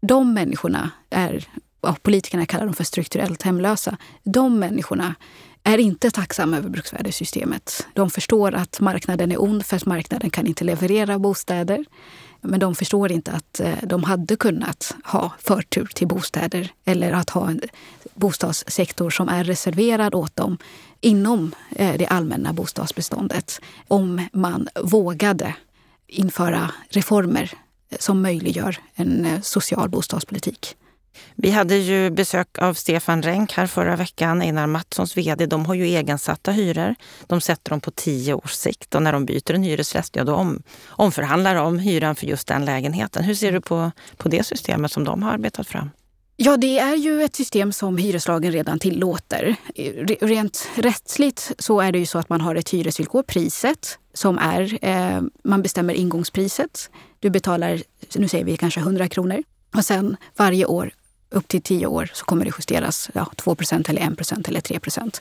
[0.00, 1.48] De människorna är,
[1.80, 5.14] ja, politikerna kallar dem för strukturellt hemlösa, de människorna
[5.62, 7.86] är inte tacksamma över bruksvärdessystemet.
[7.94, 11.84] De förstår att marknaden är ond för att marknaden kan inte leverera bostäder.
[12.46, 17.30] Men de förstår inte att eh, de hade kunnat ha förtur till bostäder eller att
[17.30, 17.60] ha en
[18.14, 20.58] bostadssektor som är reserverad åt dem
[21.00, 25.54] inom eh, det allmänna bostadsbeståndet om man vågade
[26.06, 27.52] införa reformer
[27.98, 30.76] som möjliggör en eh, social bostadspolitik.
[31.34, 35.46] Vi hade ju besök av Stefan Renck här förra veckan, Einar Mattssons vd.
[35.46, 36.94] De har ju egensatta hyror.
[37.26, 40.34] De sätter dem på tio års sikt och när de byter en hyresrätt, ja då
[40.34, 43.24] om, omförhandlar de hyran för just den lägenheten.
[43.24, 45.90] Hur ser du på, på det systemet som de har arbetat fram?
[46.36, 49.56] Ja, det är ju ett system som hyreslagen redan tillåter.
[50.20, 54.78] Rent rättsligt så är det ju så att man har ett hyresvillkor, priset, som är,
[54.84, 56.90] eh, man bestämmer ingångspriset.
[57.20, 57.82] Du betalar,
[58.14, 59.42] nu säger vi kanske 100 kronor.
[59.74, 60.90] Och sen varje år,
[61.34, 65.20] upp till 10 år, så kommer det justeras ja, 2 eller 1% eller 3%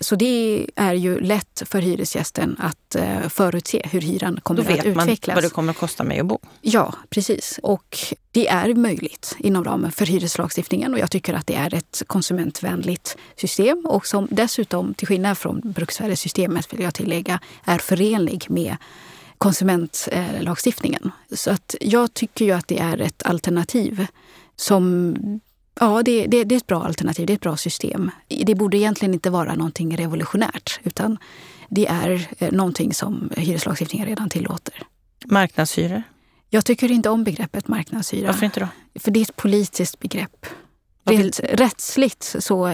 [0.00, 4.84] så det är ju lätt för hyresgästen att uh, förutse hur hyran kommer att utvecklas.
[4.84, 6.38] Då vet man vad det kommer att kosta mig att bo.
[6.60, 7.60] Ja, precis.
[7.62, 7.98] Och
[8.30, 13.16] det är möjligt inom ramen för hyreslagstiftningen och jag tycker att det är ett konsumentvänligt
[13.36, 18.76] system och som dessutom, till skillnad från bruksvärdessystemet vill jag tillägga, är förenlig med
[19.38, 21.10] konsumentlagstiftningen.
[21.32, 24.06] Så att jag tycker ju att det är ett alternativ
[24.56, 25.14] som
[25.80, 27.26] Ja, det, det, det, är ett bra alternativ.
[27.26, 28.10] Det är ett bra system.
[28.28, 31.18] Det borde egentligen inte vara någonting revolutionärt utan
[31.68, 34.82] det är eh, någonting som hyreslagstiftningen redan tillåter.
[35.24, 36.02] Marknadshyror?
[36.50, 38.26] Jag tycker inte om begreppet marknadshyra.
[38.26, 38.68] Varför inte då?
[39.00, 40.46] För det är ett politiskt begrepp.
[41.06, 42.66] Rent rättsligt så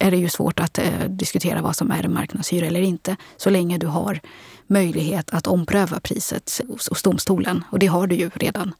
[0.00, 3.50] är det ju svårt att eh, diskutera vad som är en marknadshyra eller inte så
[3.50, 4.20] länge du har
[4.66, 7.64] möjlighet att ompröva priset hos domstolen.
[7.70, 8.74] Och det har du ju redan.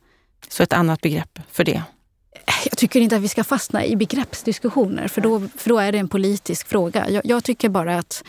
[0.48, 1.82] Så ett annat begrepp för det?
[2.82, 6.08] Tycker inte att vi ska fastna i begreppsdiskussioner för då, för då är det en
[6.08, 7.10] politisk fråga.
[7.10, 8.24] Jag, jag tycker bara att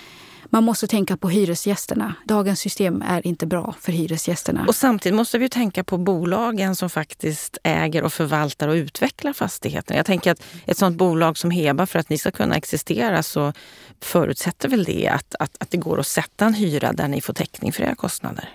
[0.50, 2.16] man måste tänka på hyresgästerna.
[2.26, 4.66] Dagens system är inte bra för hyresgästerna.
[4.68, 9.98] Och samtidigt måste vi tänka på bolagen som faktiskt äger och förvaltar och utvecklar fastigheterna.
[9.98, 13.54] Jag tänker att ett sådant bolag som Heba, för att ni ska kunna existera så
[14.02, 17.34] förutsätter väl det att, att, att det går att sätta en hyra där ni får
[17.34, 18.50] täckning för era kostnader?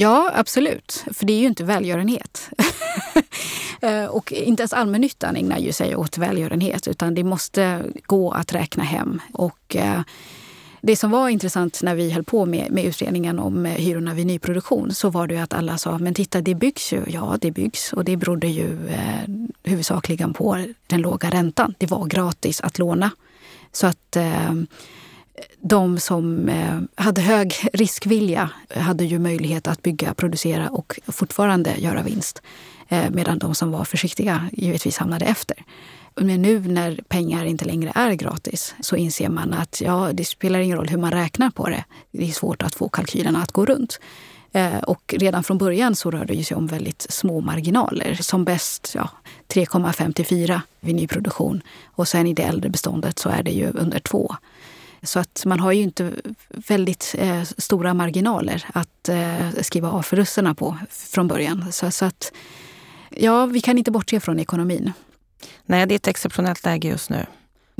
[0.00, 1.04] Ja, absolut.
[1.12, 2.50] För det är ju inte välgörenhet.
[3.82, 8.52] Eh, och inte ens allmännyttan ägnar ju sig åt välgörenhet utan det måste gå att
[8.52, 9.20] räkna hem.
[9.32, 10.00] Och eh,
[10.80, 14.26] det som var intressant när vi höll på med, med utredningen om eh, hyrorna vid
[14.26, 17.02] nyproduktion så var det att alla sa, men titta det byggs ju.
[17.06, 19.30] Ja, det byggs och det berodde ju eh,
[19.64, 21.74] huvudsakligen på den låga räntan.
[21.78, 23.10] Det var gratis att låna.
[23.72, 24.52] Så att eh,
[25.60, 31.74] de som eh, hade hög riskvilja eh, hade ju möjlighet att bygga, producera och fortfarande
[31.78, 32.42] göra vinst.
[32.88, 35.56] Eh, medan de som var försiktiga givetvis hamnade efter.
[36.16, 40.58] Men nu när pengar inte längre är gratis så inser man att ja, det spelar
[40.58, 41.84] ingen roll hur man räknar på det.
[42.10, 44.00] Det är svårt att få kalkylerna att gå runt.
[44.86, 48.18] Och redan från början så rör det sig om väldigt små marginaler.
[48.20, 49.10] Som bäst ja,
[49.48, 51.62] 3,5 till 4 vid nyproduktion.
[51.84, 54.34] Och sen i det äldre beståndet så är det ju under 2.
[55.02, 56.12] Så att man har ju inte
[56.48, 61.72] väldigt eh, stora marginaler att eh, skriva av förlusterna på från början.
[61.72, 62.32] Så, så, att
[63.10, 64.92] ja, vi kan inte bortse från ekonomin.
[65.66, 67.26] Nej, det är ett exceptionellt läge just nu.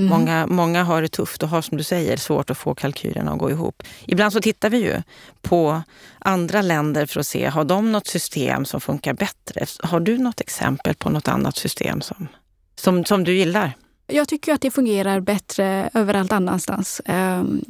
[0.01, 0.11] Mm.
[0.11, 3.39] Många, många har det tufft och har som du säger svårt att få kalkylerna att
[3.39, 3.83] gå ihop.
[4.07, 5.03] Ibland så tittar vi ju
[5.43, 5.83] på
[6.19, 9.67] andra länder för att se, har de något system som funkar bättre?
[9.83, 12.29] Har du något exempel på något annat system som,
[12.77, 13.73] som, som du gillar?
[14.13, 17.01] Jag tycker att det fungerar bättre överallt annanstans.
[17.05, 17.61] Ehm,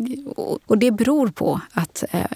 [0.66, 2.26] och det beror på att eh,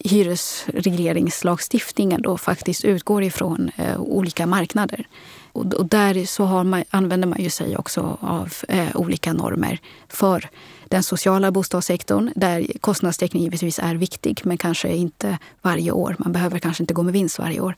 [0.00, 5.06] hyresregleringslagstiftningen då faktiskt utgår ifrån eh, olika marknader.
[5.52, 9.78] Och där så har man, använder man ju sig också av eh, olika normer
[10.08, 10.48] för
[10.88, 16.16] den sociala bostadssektorn där kostnadstäckning givetvis är viktig men kanske inte varje år.
[16.18, 17.74] Man behöver kanske inte gå med vinst varje år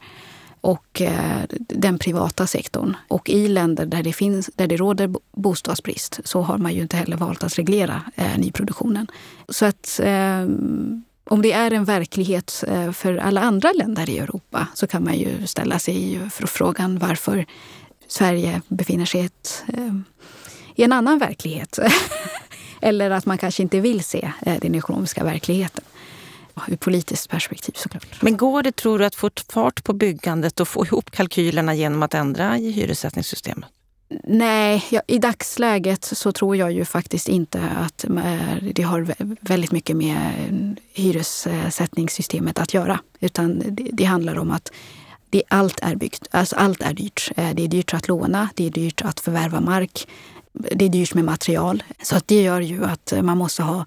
[0.61, 2.97] och eh, den privata sektorn.
[3.09, 6.97] Och i länder där det, finns, där det råder bostadsbrist så har man ju inte
[6.97, 9.07] heller valt att reglera eh, nyproduktionen.
[9.49, 10.41] Så att eh,
[11.25, 15.19] om det är en verklighet eh, för alla andra länder i Europa så kan man
[15.19, 17.47] ju ställa sig frågan varför
[18.09, 19.95] Sverige befinner sig ett, eh,
[20.75, 21.79] i en annan verklighet.
[22.81, 25.85] Eller att man kanske inte vill se den ekonomiska verkligheten
[26.69, 28.23] ur politiskt perspektiv såklart.
[28.23, 32.03] Men går det, tror du, att få fart på byggandet och få ihop kalkylerna genom
[32.03, 33.69] att ändra i hyressättningssystemet?
[34.25, 38.05] Nej, ja, i dagsläget så tror jag ju faktiskt inte att
[38.73, 40.21] det har väldigt mycket med
[40.93, 43.01] hyressättningssystemet att göra.
[43.21, 44.73] Utan det, det handlar om att
[45.31, 46.29] det, allt är byggt.
[46.31, 47.31] Alltså allt är dyrt.
[47.37, 50.09] Eh, det är dyrt att låna, det är dyrt att förvärva mark,
[50.53, 51.83] det är dyrt med material.
[52.03, 53.85] Så att det gör ju att man måste ha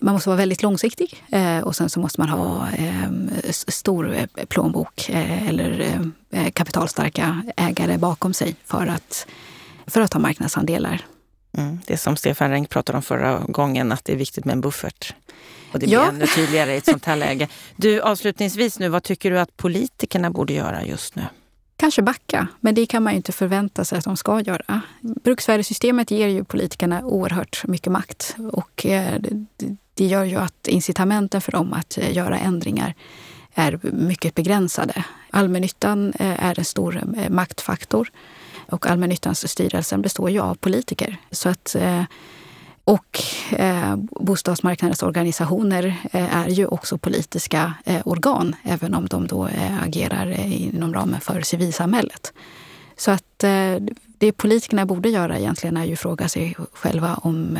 [0.00, 3.10] man måste vara väldigt långsiktig eh, och sen så måste man ha eh,
[3.50, 5.98] stor eh, plånbok eller
[6.52, 9.26] kapitalstarka ägare bakom sig för att,
[9.86, 11.04] för att ta marknadsandelar.
[11.56, 14.60] Mm, det som Stefan Reng pratade om förra gången, att det är viktigt med en
[14.60, 15.14] buffert.
[15.72, 16.08] Och det blir ja.
[16.08, 17.48] ännu tydligare i ett sånt här läge.
[17.76, 21.22] Du, avslutningsvis nu, vad tycker du att politikerna borde göra just nu?
[21.76, 24.80] Kanske backa, men det kan man ju inte förvänta sig att de ska göra.
[25.00, 28.86] Bruksvärdessystemet ger ju politikerna oerhört mycket makt och
[29.98, 32.94] det gör ju att incitamenten för dem att eh, göra ändringar
[33.54, 35.04] är mycket begränsade.
[35.30, 38.10] Allmännyttan eh, är en stor eh, maktfaktor
[38.70, 41.16] och allmännyttans styrelse består ju av politiker.
[41.30, 41.76] Så att,
[42.84, 43.22] och
[44.20, 49.48] bostadsmarknadens organisationer är ju också politiska organ även om de då
[49.82, 52.32] agerar inom ramen för civilsamhället.
[52.96, 53.38] Så att
[54.18, 57.58] det politikerna borde göra egentligen är ju fråga sig själva om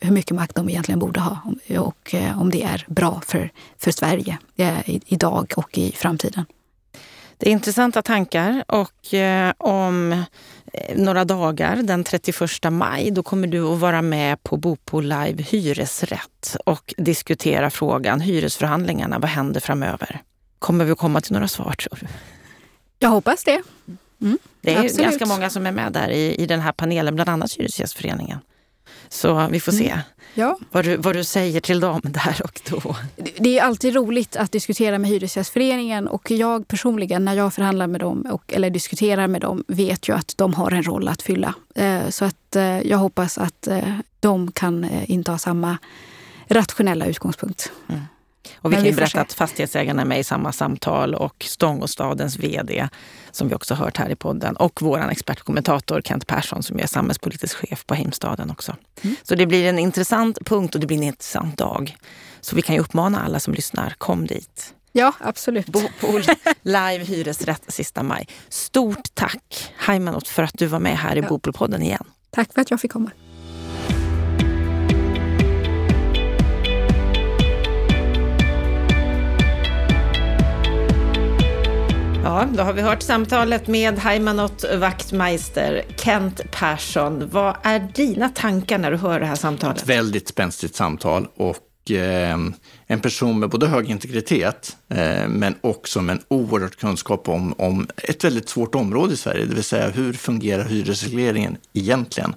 [0.00, 1.38] hur mycket makt de egentligen borde ha
[1.78, 6.44] och eh, om det är bra för, för Sverige eh, idag och i framtiden.
[7.36, 10.24] Det är intressanta tankar och eh, om
[10.94, 16.56] några dagar, den 31 maj, då kommer du att vara med på Bopo Live Hyresrätt
[16.64, 19.18] och diskutera frågan hyresförhandlingarna.
[19.18, 20.22] Vad händer framöver?
[20.58, 22.06] Kommer vi komma till några svar tror du?
[22.98, 23.62] Jag hoppas det.
[24.20, 25.06] Mm, det är absolut.
[25.06, 28.38] ganska många som är med där i, i den här panelen, bland annat Hyresgästföreningen.
[29.12, 30.00] Så vi får se mm.
[30.34, 30.58] ja.
[30.70, 32.96] vad, du, vad du säger till dem där och då.
[33.38, 38.00] Det är alltid roligt att diskutera med Hyresgästföreningen och jag personligen när jag förhandlar med
[38.00, 41.54] dem och, eller diskuterar med dem vet ju att de har en roll att fylla.
[41.74, 45.78] Eh, så att eh, jag hoppas att eh, de kan inta samma
[46.48, 47.72] rationella utgångspunkt.
[47.88, 48.00] Mm.
[48.56, 52.88] Och vi kan ju berätta att Fastighetsägarna är med i samma samtal och Stångåstadens VD,
[53.30, 57.56] som vi också hört här i podden, och vår expertkommentator Kent Persson som är samhällspolitisk
[57.56, 58.76] chef på Heimstaden också.
[59.02, 59.16] Mm.
[59.22, 61.96] Så det blir en intressant punkt och det blir en intressant dag.
[62.40, 64.74] Så vi kan ju uppmana alla som lyssnar, kom dit.
[64.92, 65.66] Ja, absolut.
[65.66, 66.22] Bopol
[66.62, 68.28] live hyresrätt sista maj.
[68.48, 71.28] Stort tack Heimanot för att du var med här i ja.
[71.28, 72.04] Bopolpodden igen.
[72.30, 73.10] Tack för att jag fick komma.
[82.24, 87.28] Ja, då har vi hört samtalet med Heimanot Wachtmeister, Kent Persson.
[87.32, 89.76] Vad är dina tankar när du hör det här samtalet?
[89.76, 92.38] Ett väldigt spänstigt samtal och eh,
[92.86, 97.88] en person med både hög integritet eh, men också med en oerhört kunskap om, om
[97.96, 102.34] ett väldigt svårt område i Sverige, det vill säga hur fungerar hyresregleringen egentligen?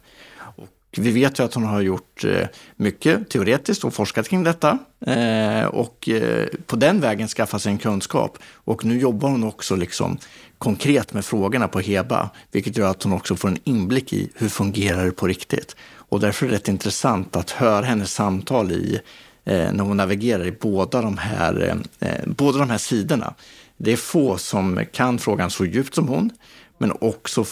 [0.98, 5.66] Vi vet ju att hon har gjort eh, mycket teoretiskt och forskat kring detta eh,
[5.66, 8.38] och eh, på den vägen skaffat sig en kunskap.
[8.54, 10.18] Och nu jobbar hon också liksom
[10.58, 14.50] konkret med frågorna på Heba, vilket gör att hon också får en inblick i hur
[14.50, 15.76] fungerar det på riktigt.
[15.96, 19.00] Och därför är det rätt intressant att höra hennes samtal i
[19.46, 21.78] när hon navigerar i båda de här,
[22.26, 23.34] båda de här sidorna.
[23.78, 26.30] Det är få som kan frågan så djupt som hon,
[26.78, 27.46] men också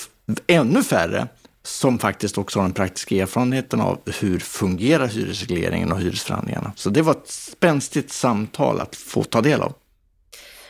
[0.47, 1.27] ännu färre
[1.63, 6.73] som faktiskt också har den praktiska erfarenheten av hur fungerar hyresregleringen och hyresförhandlingarna.
[6.75, 9.73] Så det var ett spänstigt samtal att få ta del av.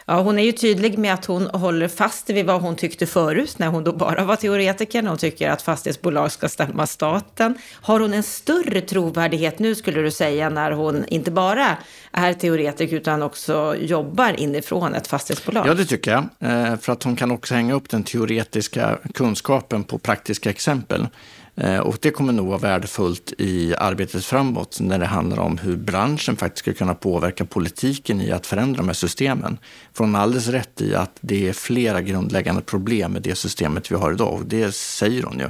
[0.06, 3.60] Ja, hon är ju tydlig med att hon håller fast vid vad hon tyckte förut,
[3.60, 5.04] när hon då bara var teoretiker.
[5.04, 7.58] Hon tycker att fastighetsbolag ska stämma staten.
[7.74, 11.78] Har hon en större trovärdighet nu, skulle du säga, när hon inte bara
[12.12, 15.68] är teoretiker, utan också jobbar inifrån ett fastighetsbolag?
[15.68, 16.52] Ja, det tycker jag.
[16.52, 21.08] Eh, för att hon kan också hänga upp den teoretiska kunskapen på praktiska exempel.
[21.56, 25.78] Eh, och det kommer nog vara värdefullt i arbetet framåt när det handlar om hur
[25.78, 29.58] branschen faktiskt ska kunna påverka politiken i att förändra de här systemen.
[29.94, 33.92] För hon har alldeles rätt i att det är flera grundläggande problem med det systemet
[33.92, 35.50] vi har idag och det säger hon ju.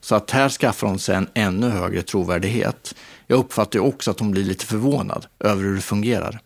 [0.00, 2.94] Så att här skaffar hon sig en ännu högre trovärdighet.
[3.26, 6.40] Jag uppfattar också att hon blir lite förvånad över hur det fungerar.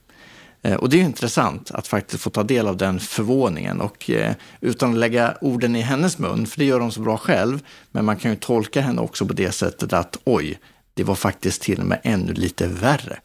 [0.63, 4.35] Eh, och det är intressant att faktiskt få ta del av den förvåningen och eh,
[4.61, 8.05] utan att lägga orden i hennes mun, för det gör hon så bra själv, men
[8.05, 10.59] man kan ju tolka henne också på det sättet att oj,
[10.95, 13.19] det var faktiskt till och med ännu lite värre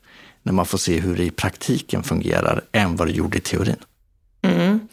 [0.44, 3.76] när man får se hur det i praktiken fungerar än vad det gjorde i teorin.
[4.42, 4.88] Mm.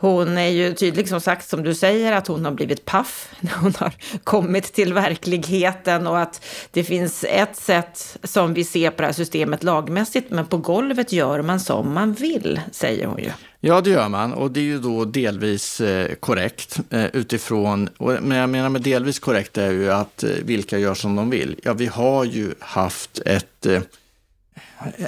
[0.00, 3.54] Hon är ju tydlig som sagt, som du säger, att hon har blivit paff när
[3.54, 3.92] hon har
[4.24, 9.12] kommit till verkligheten och att det finns ett sätt som vi ser på det här
[9.12, 13.30] systemet lagmässigt, men på golvet gör man som man vill, säger hon ju.
[13.60, 18.12] Ja, det gör man och det är ju då delvis eh, korrekt eh, utifrån, och,
[18.22, 21.60] men jag menar med delvis korrekt är ju att eh, vilka gör som de vill.
[21.62, 23.80] Ja, vi har ju haft ett eh,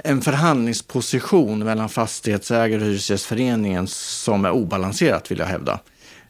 [0.05, 5.81] en förhandlingsposition mellan fastighetsägare och Hyresgästföreningen som är obalanserat vill jag hävda.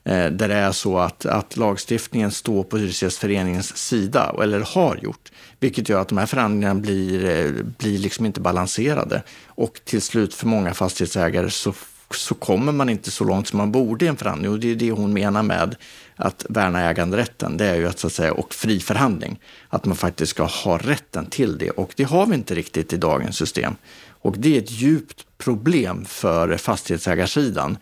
[0.04, 5.32] Eh, där det är så att, att lagstiftningen står på Hyresgästföreningens sida, eller har gjort.
[5.60, 9.22] Vilket gör att de här förhandlingarna blir, eh, blir liksom inte balanserade.
[9.46, 11.74] Och till slut för många fastighetsägare så,
[12.10, 14.50] så kommer man inte så långt som man borde i en förhandling.
[14.50, 15.76] Och det är det hon menar med
[16.16, 19.40] att värna äganderätten, det är ju att, så att säga, och fri förhandling.
[19.68, 22.96] Att man faktiskt ska ha rätten till det och det har vi inte riktigt i
[22.96, 23.76] dagens system.
[24.08, 27.78] Och det är ett djupt problem för fastighetsägarsidan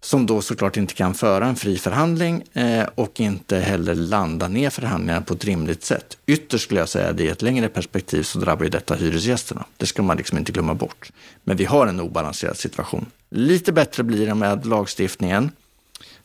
[0.00, 4.70] som då såklart inte kan föra en fri förhandling eh, och inte heller landa ner
[4.70, 6.18] förhandlingarna på ett rimligt sätt.
[6.26, 9.64] Ytterst skulle jag säga att i ett längre perspektiv så drabbar ju detta hyresgästerna.
[9.76, 11.12] Det ska man liksom inte glömma bort.
[11.44, 13.06] Men vi har en obalanserad situation.
[13.30, 15.50] Lite bättre blir det med lagstiftningen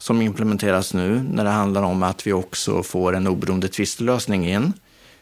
[0.04, 4.74] som implementeras nu när det handlar om att vi också får en oberoende tvistlösning in.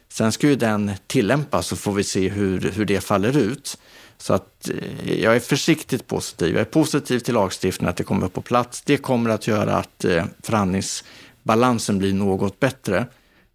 [0.09, 3.77] Sen ska ju den tillämpas så får vi se hur, hur det faller ut.
[4.17, 6.53] Så att eh, jag är försiktigt positiv.
[6.53, 8.81] Jag är positiv till lagstiftningen, att det kommer på plats.
[8.81, 13.05] Det kommer att göra att eh, förhandlingsbalansen blir något bättre.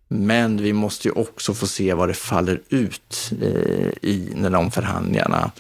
[0.08, 4.70] Men vi måste ju också få se vad det faller ut eh, i när de
[4.70, 5.50] förhandlingarna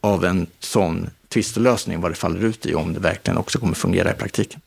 [0.00, 4.10] av en sån tvistelösning, vad det faller ut i, om det verkligen också kommer fungera
[4.10, 4.60] i praktiken.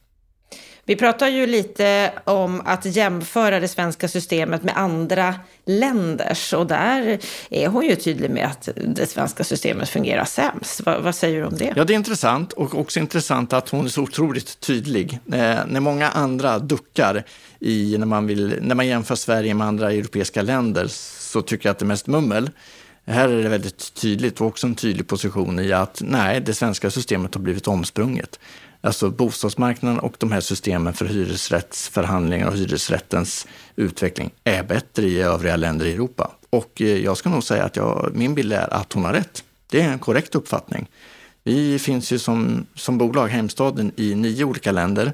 [0.91, 5.35] Vi pratar ju lite om att jämföra det svenska systemet med andra
[5.65, 7.19] länders och där
[7.49, 10.81] är hon ju tydlig med att det svenska systemet fungerar sämst.
[10.85, 11.73] vad, vad säger du om det?
[11.75, 15.19] Ja, det är intressant och också intressant att hon är så otroligt tydlig.
[15.25, 17.23] Eh, när många andra duckar
[17.59, 20.87] i, när, man vill, när man jämför Sverige med andra europeiska länder
[21.31, 22.49] så tycker jag att det är mest mummel.
[23.06, 26.91] Här är det väldigt tydligt och också en tydlig position i att nej, det svenska
[26.91, 28.39] systemet har blivit omsprunget.
[28.82, 35.56] Alltså bostadsmarknaden och de här systemen för hyresrättsförhandlingar och hyresrättens utveckling är bättre i övriga
[35.56, 36.32] länder i Europa.
[36.49, 39.43] Och eh, jag ska nog säga att jag, min bild är att hon har rätt.
[39.70, 40.89] Det är en korrekt uppfattning.
[41.43, 45.14] Vi finns ju som, som bolag, Heimstaden, i nio olika länder.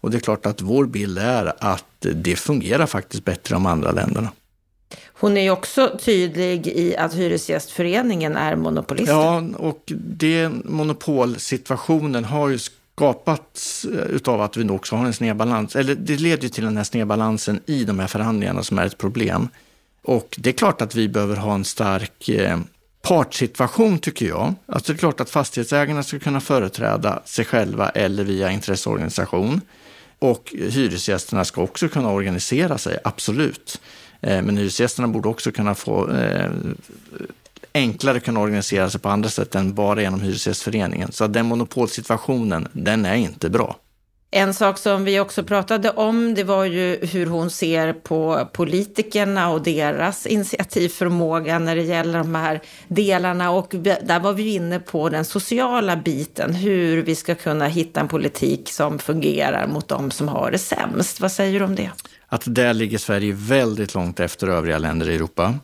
[0.00, 3.66] Och det är klart att vår bild är att det fungerar faktiskt bättre i de
[3.66, 4.30] andra länderna.
[5.18, 9.08] Hon är ju också tydlig i att Hyresgästföreningen är monopolist.
[9.08, 15.12] Ja, och det monopolsituationen har ju skapats eh, utav att vi nu också har en
[15.12, 15.76] snedbalans.
[15.76, 18.98] Eller det leder ju till den här snedbalansen i de här förhandlingarna som är ett
[18.98, 19.48] problem.
[20.02, 22.58] Och det är klart att vi behöver ha en stark eh,
[23.02, 24.54] partssituation tycker jag.
[24.66, 29.60] Alltså det är klart att fastighetsägarna ska kunna företräda sig själva eller via intresseorganisation.
[30.18, 33.80] Och hyresgästerna ska också kunna organisera sig, absolut.
[34.20, 36.50] Eh, men hyresgästerna borde också kunna få eh,
[37.74, 41.12] enklare kunna organisera sig på andra sätt än bara genom Hyresgästföreningen.
[41.12, 43.76] Så den monopolsituationen, den är inte bra.
[44.30, 49.50] En sak som vi också pratade om, det var ju hur hon ser på politikerna
[49.50, 53.50] och deras initiativförmåga när det gäller de här delarna.
[53.50, 58.08] Och där var vi inne på den sociala biten, hur vi ska kunna hitta en
[58.08, 61.20] politik som fungerar mot de som har det sämst.
[61.20, 61.90] Vad säger du om det?
[62.28, 65.54] Att där ligger Sverige väldigt långt efter övriga länder i Europa.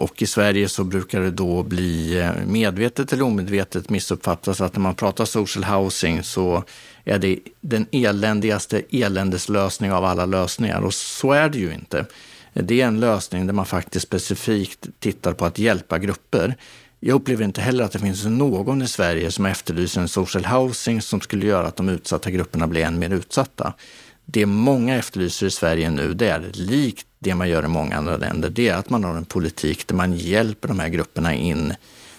[0.00, 4.80] Och i Sverige så brukar det då bli eh, medvetet eller omedvetet missuppfattas att när
[4.80, 6.64] man pratar social housing så
[7.04, 10.80] är det den eländigaste eländeslösning av alla lösningar.
[10.80, 12.06] Och så är det ju inte.
[12.52, 16.56] Det är en lösning där man faktiskt specifikt tittar på att hjälpa grupper.
[17.00, 21.02] Jag upplever inte heller att det finns någon i Sverige som efterlyser en social housing
[21.02, 23.74] som skulle göra att de utsatta grupperna blir än mer utsatta.
[24.24, 28.16] Det många efterlyser i Sverige nu, det är likt det man gör i många andra
[28.16, 31.74] länder, det är att man har en politik där man hjälper de här grupperna in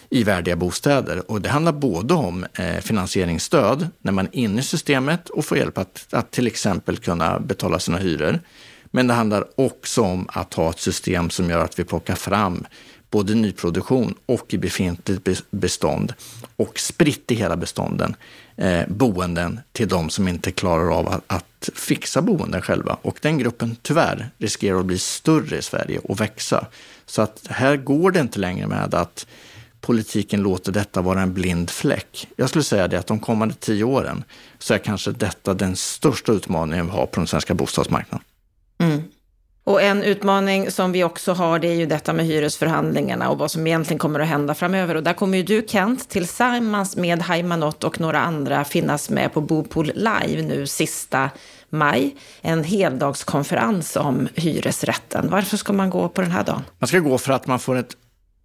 [0.10, 1.32] i värdiga bostäder.
[1.32, 5.58] Och det handlar både om eh, finansieringsstöd när man är inne i systemet och får
[5.58, 8.40] hjälp att, att till exempel kunna betala sina hyror.
[8.86, 12.66] Men det handlar också om att ha ett system som gör att vi plockar fram
[13.10, 16.14] både nyproduktion och i befintligt bestånd
[16.56, 18.16] och spritt i hela bestånden
[18.62, 22.98] eh, boenden till de som inte klarar av att, att, fixa boenden själva.
[23.02, 26.68] Och den gruppen tyvärr riskerar att bli större i Sverige och växa.
[27.06, 29.28] Så att här går det inte längre med att
[29.82, 32.28] politiken låter detta vara en blind fläck.
[32.36, 34.24] Jag skulle säga det att de kommande tio åren
[34.60, 38.26] så är kanske detta den största utmaningen vi har på den svenska bostadsmarknaden.
[38.78, 39.02] Mm.
[39.64, 43.52] Och en utmaning som vi också har, det är ju detta med hyresförhandlingarna och vad
[43.52, 44.96] som egentligen kommer att hända framöver.
[44.96, 49.42] Och där kommer ju du, Kent, tillsammans med Haimanot och några andra finnas med på
[49.42, 51.30] Bopol Live nu sista
[51.70, 52.16] maj.
[52.42, 55.30] En heldagskonferens om hyresrätten.
[55.30, 56.64] Varför ska man gå på den här dagen?
[56.80, 57.96] Man ska gå för att man får ett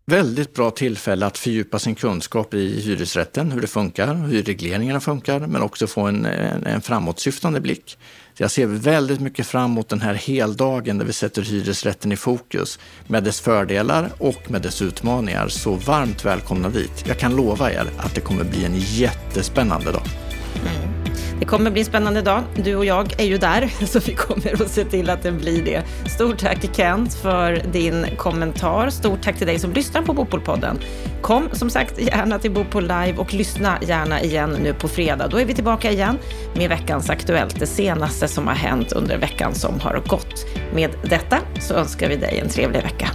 [0.06, 5.40] väldigt bra tillfälle att fördjupa sin kunskap i hyresrätten, hur det funkar, hur regleringarna funkar,
[5.40, 7.98] men också få en, en, en framåtsyftande blick.
[8.34, 12.16] Så jag ser väldigt mycket fram emot den här heldagen där vi sätter hyresrätten i
[12.16, 15.48] fokus med dess fördelar och med dess utmaningar.
[15.48, 17.04] Så varmt välkomna dit.
[17.06, 20.25] Jag kan lova er att det kommer bli en jättespännande dag.
[20.60, 20.96] Mm.
[21.38, 22.42] Det kommer bli en spännande dag.
[22.56, 25.64] Du och jag är ju där, så vi kommer att se till att den blir
[25.64, 25.82] det.
[26.10, 28.90] Stort tack Kent för din kommentar.
[28.90, 30.78] Stort tack till dig som lyssnar på Bopolpodden.
[31.22, 35.28] Kom som sagt gärna till Bopol Live och lyssna gärna igen nu på fredag.
[35.28, 36.18] Då är vi tillbaka igen
[36.56, 40.46] med veckans Aktuellt, det senaste som har hänt under veckan som har gått.
[40.74, 43.08] Med detta så önskar vi dig en trevlig vecka.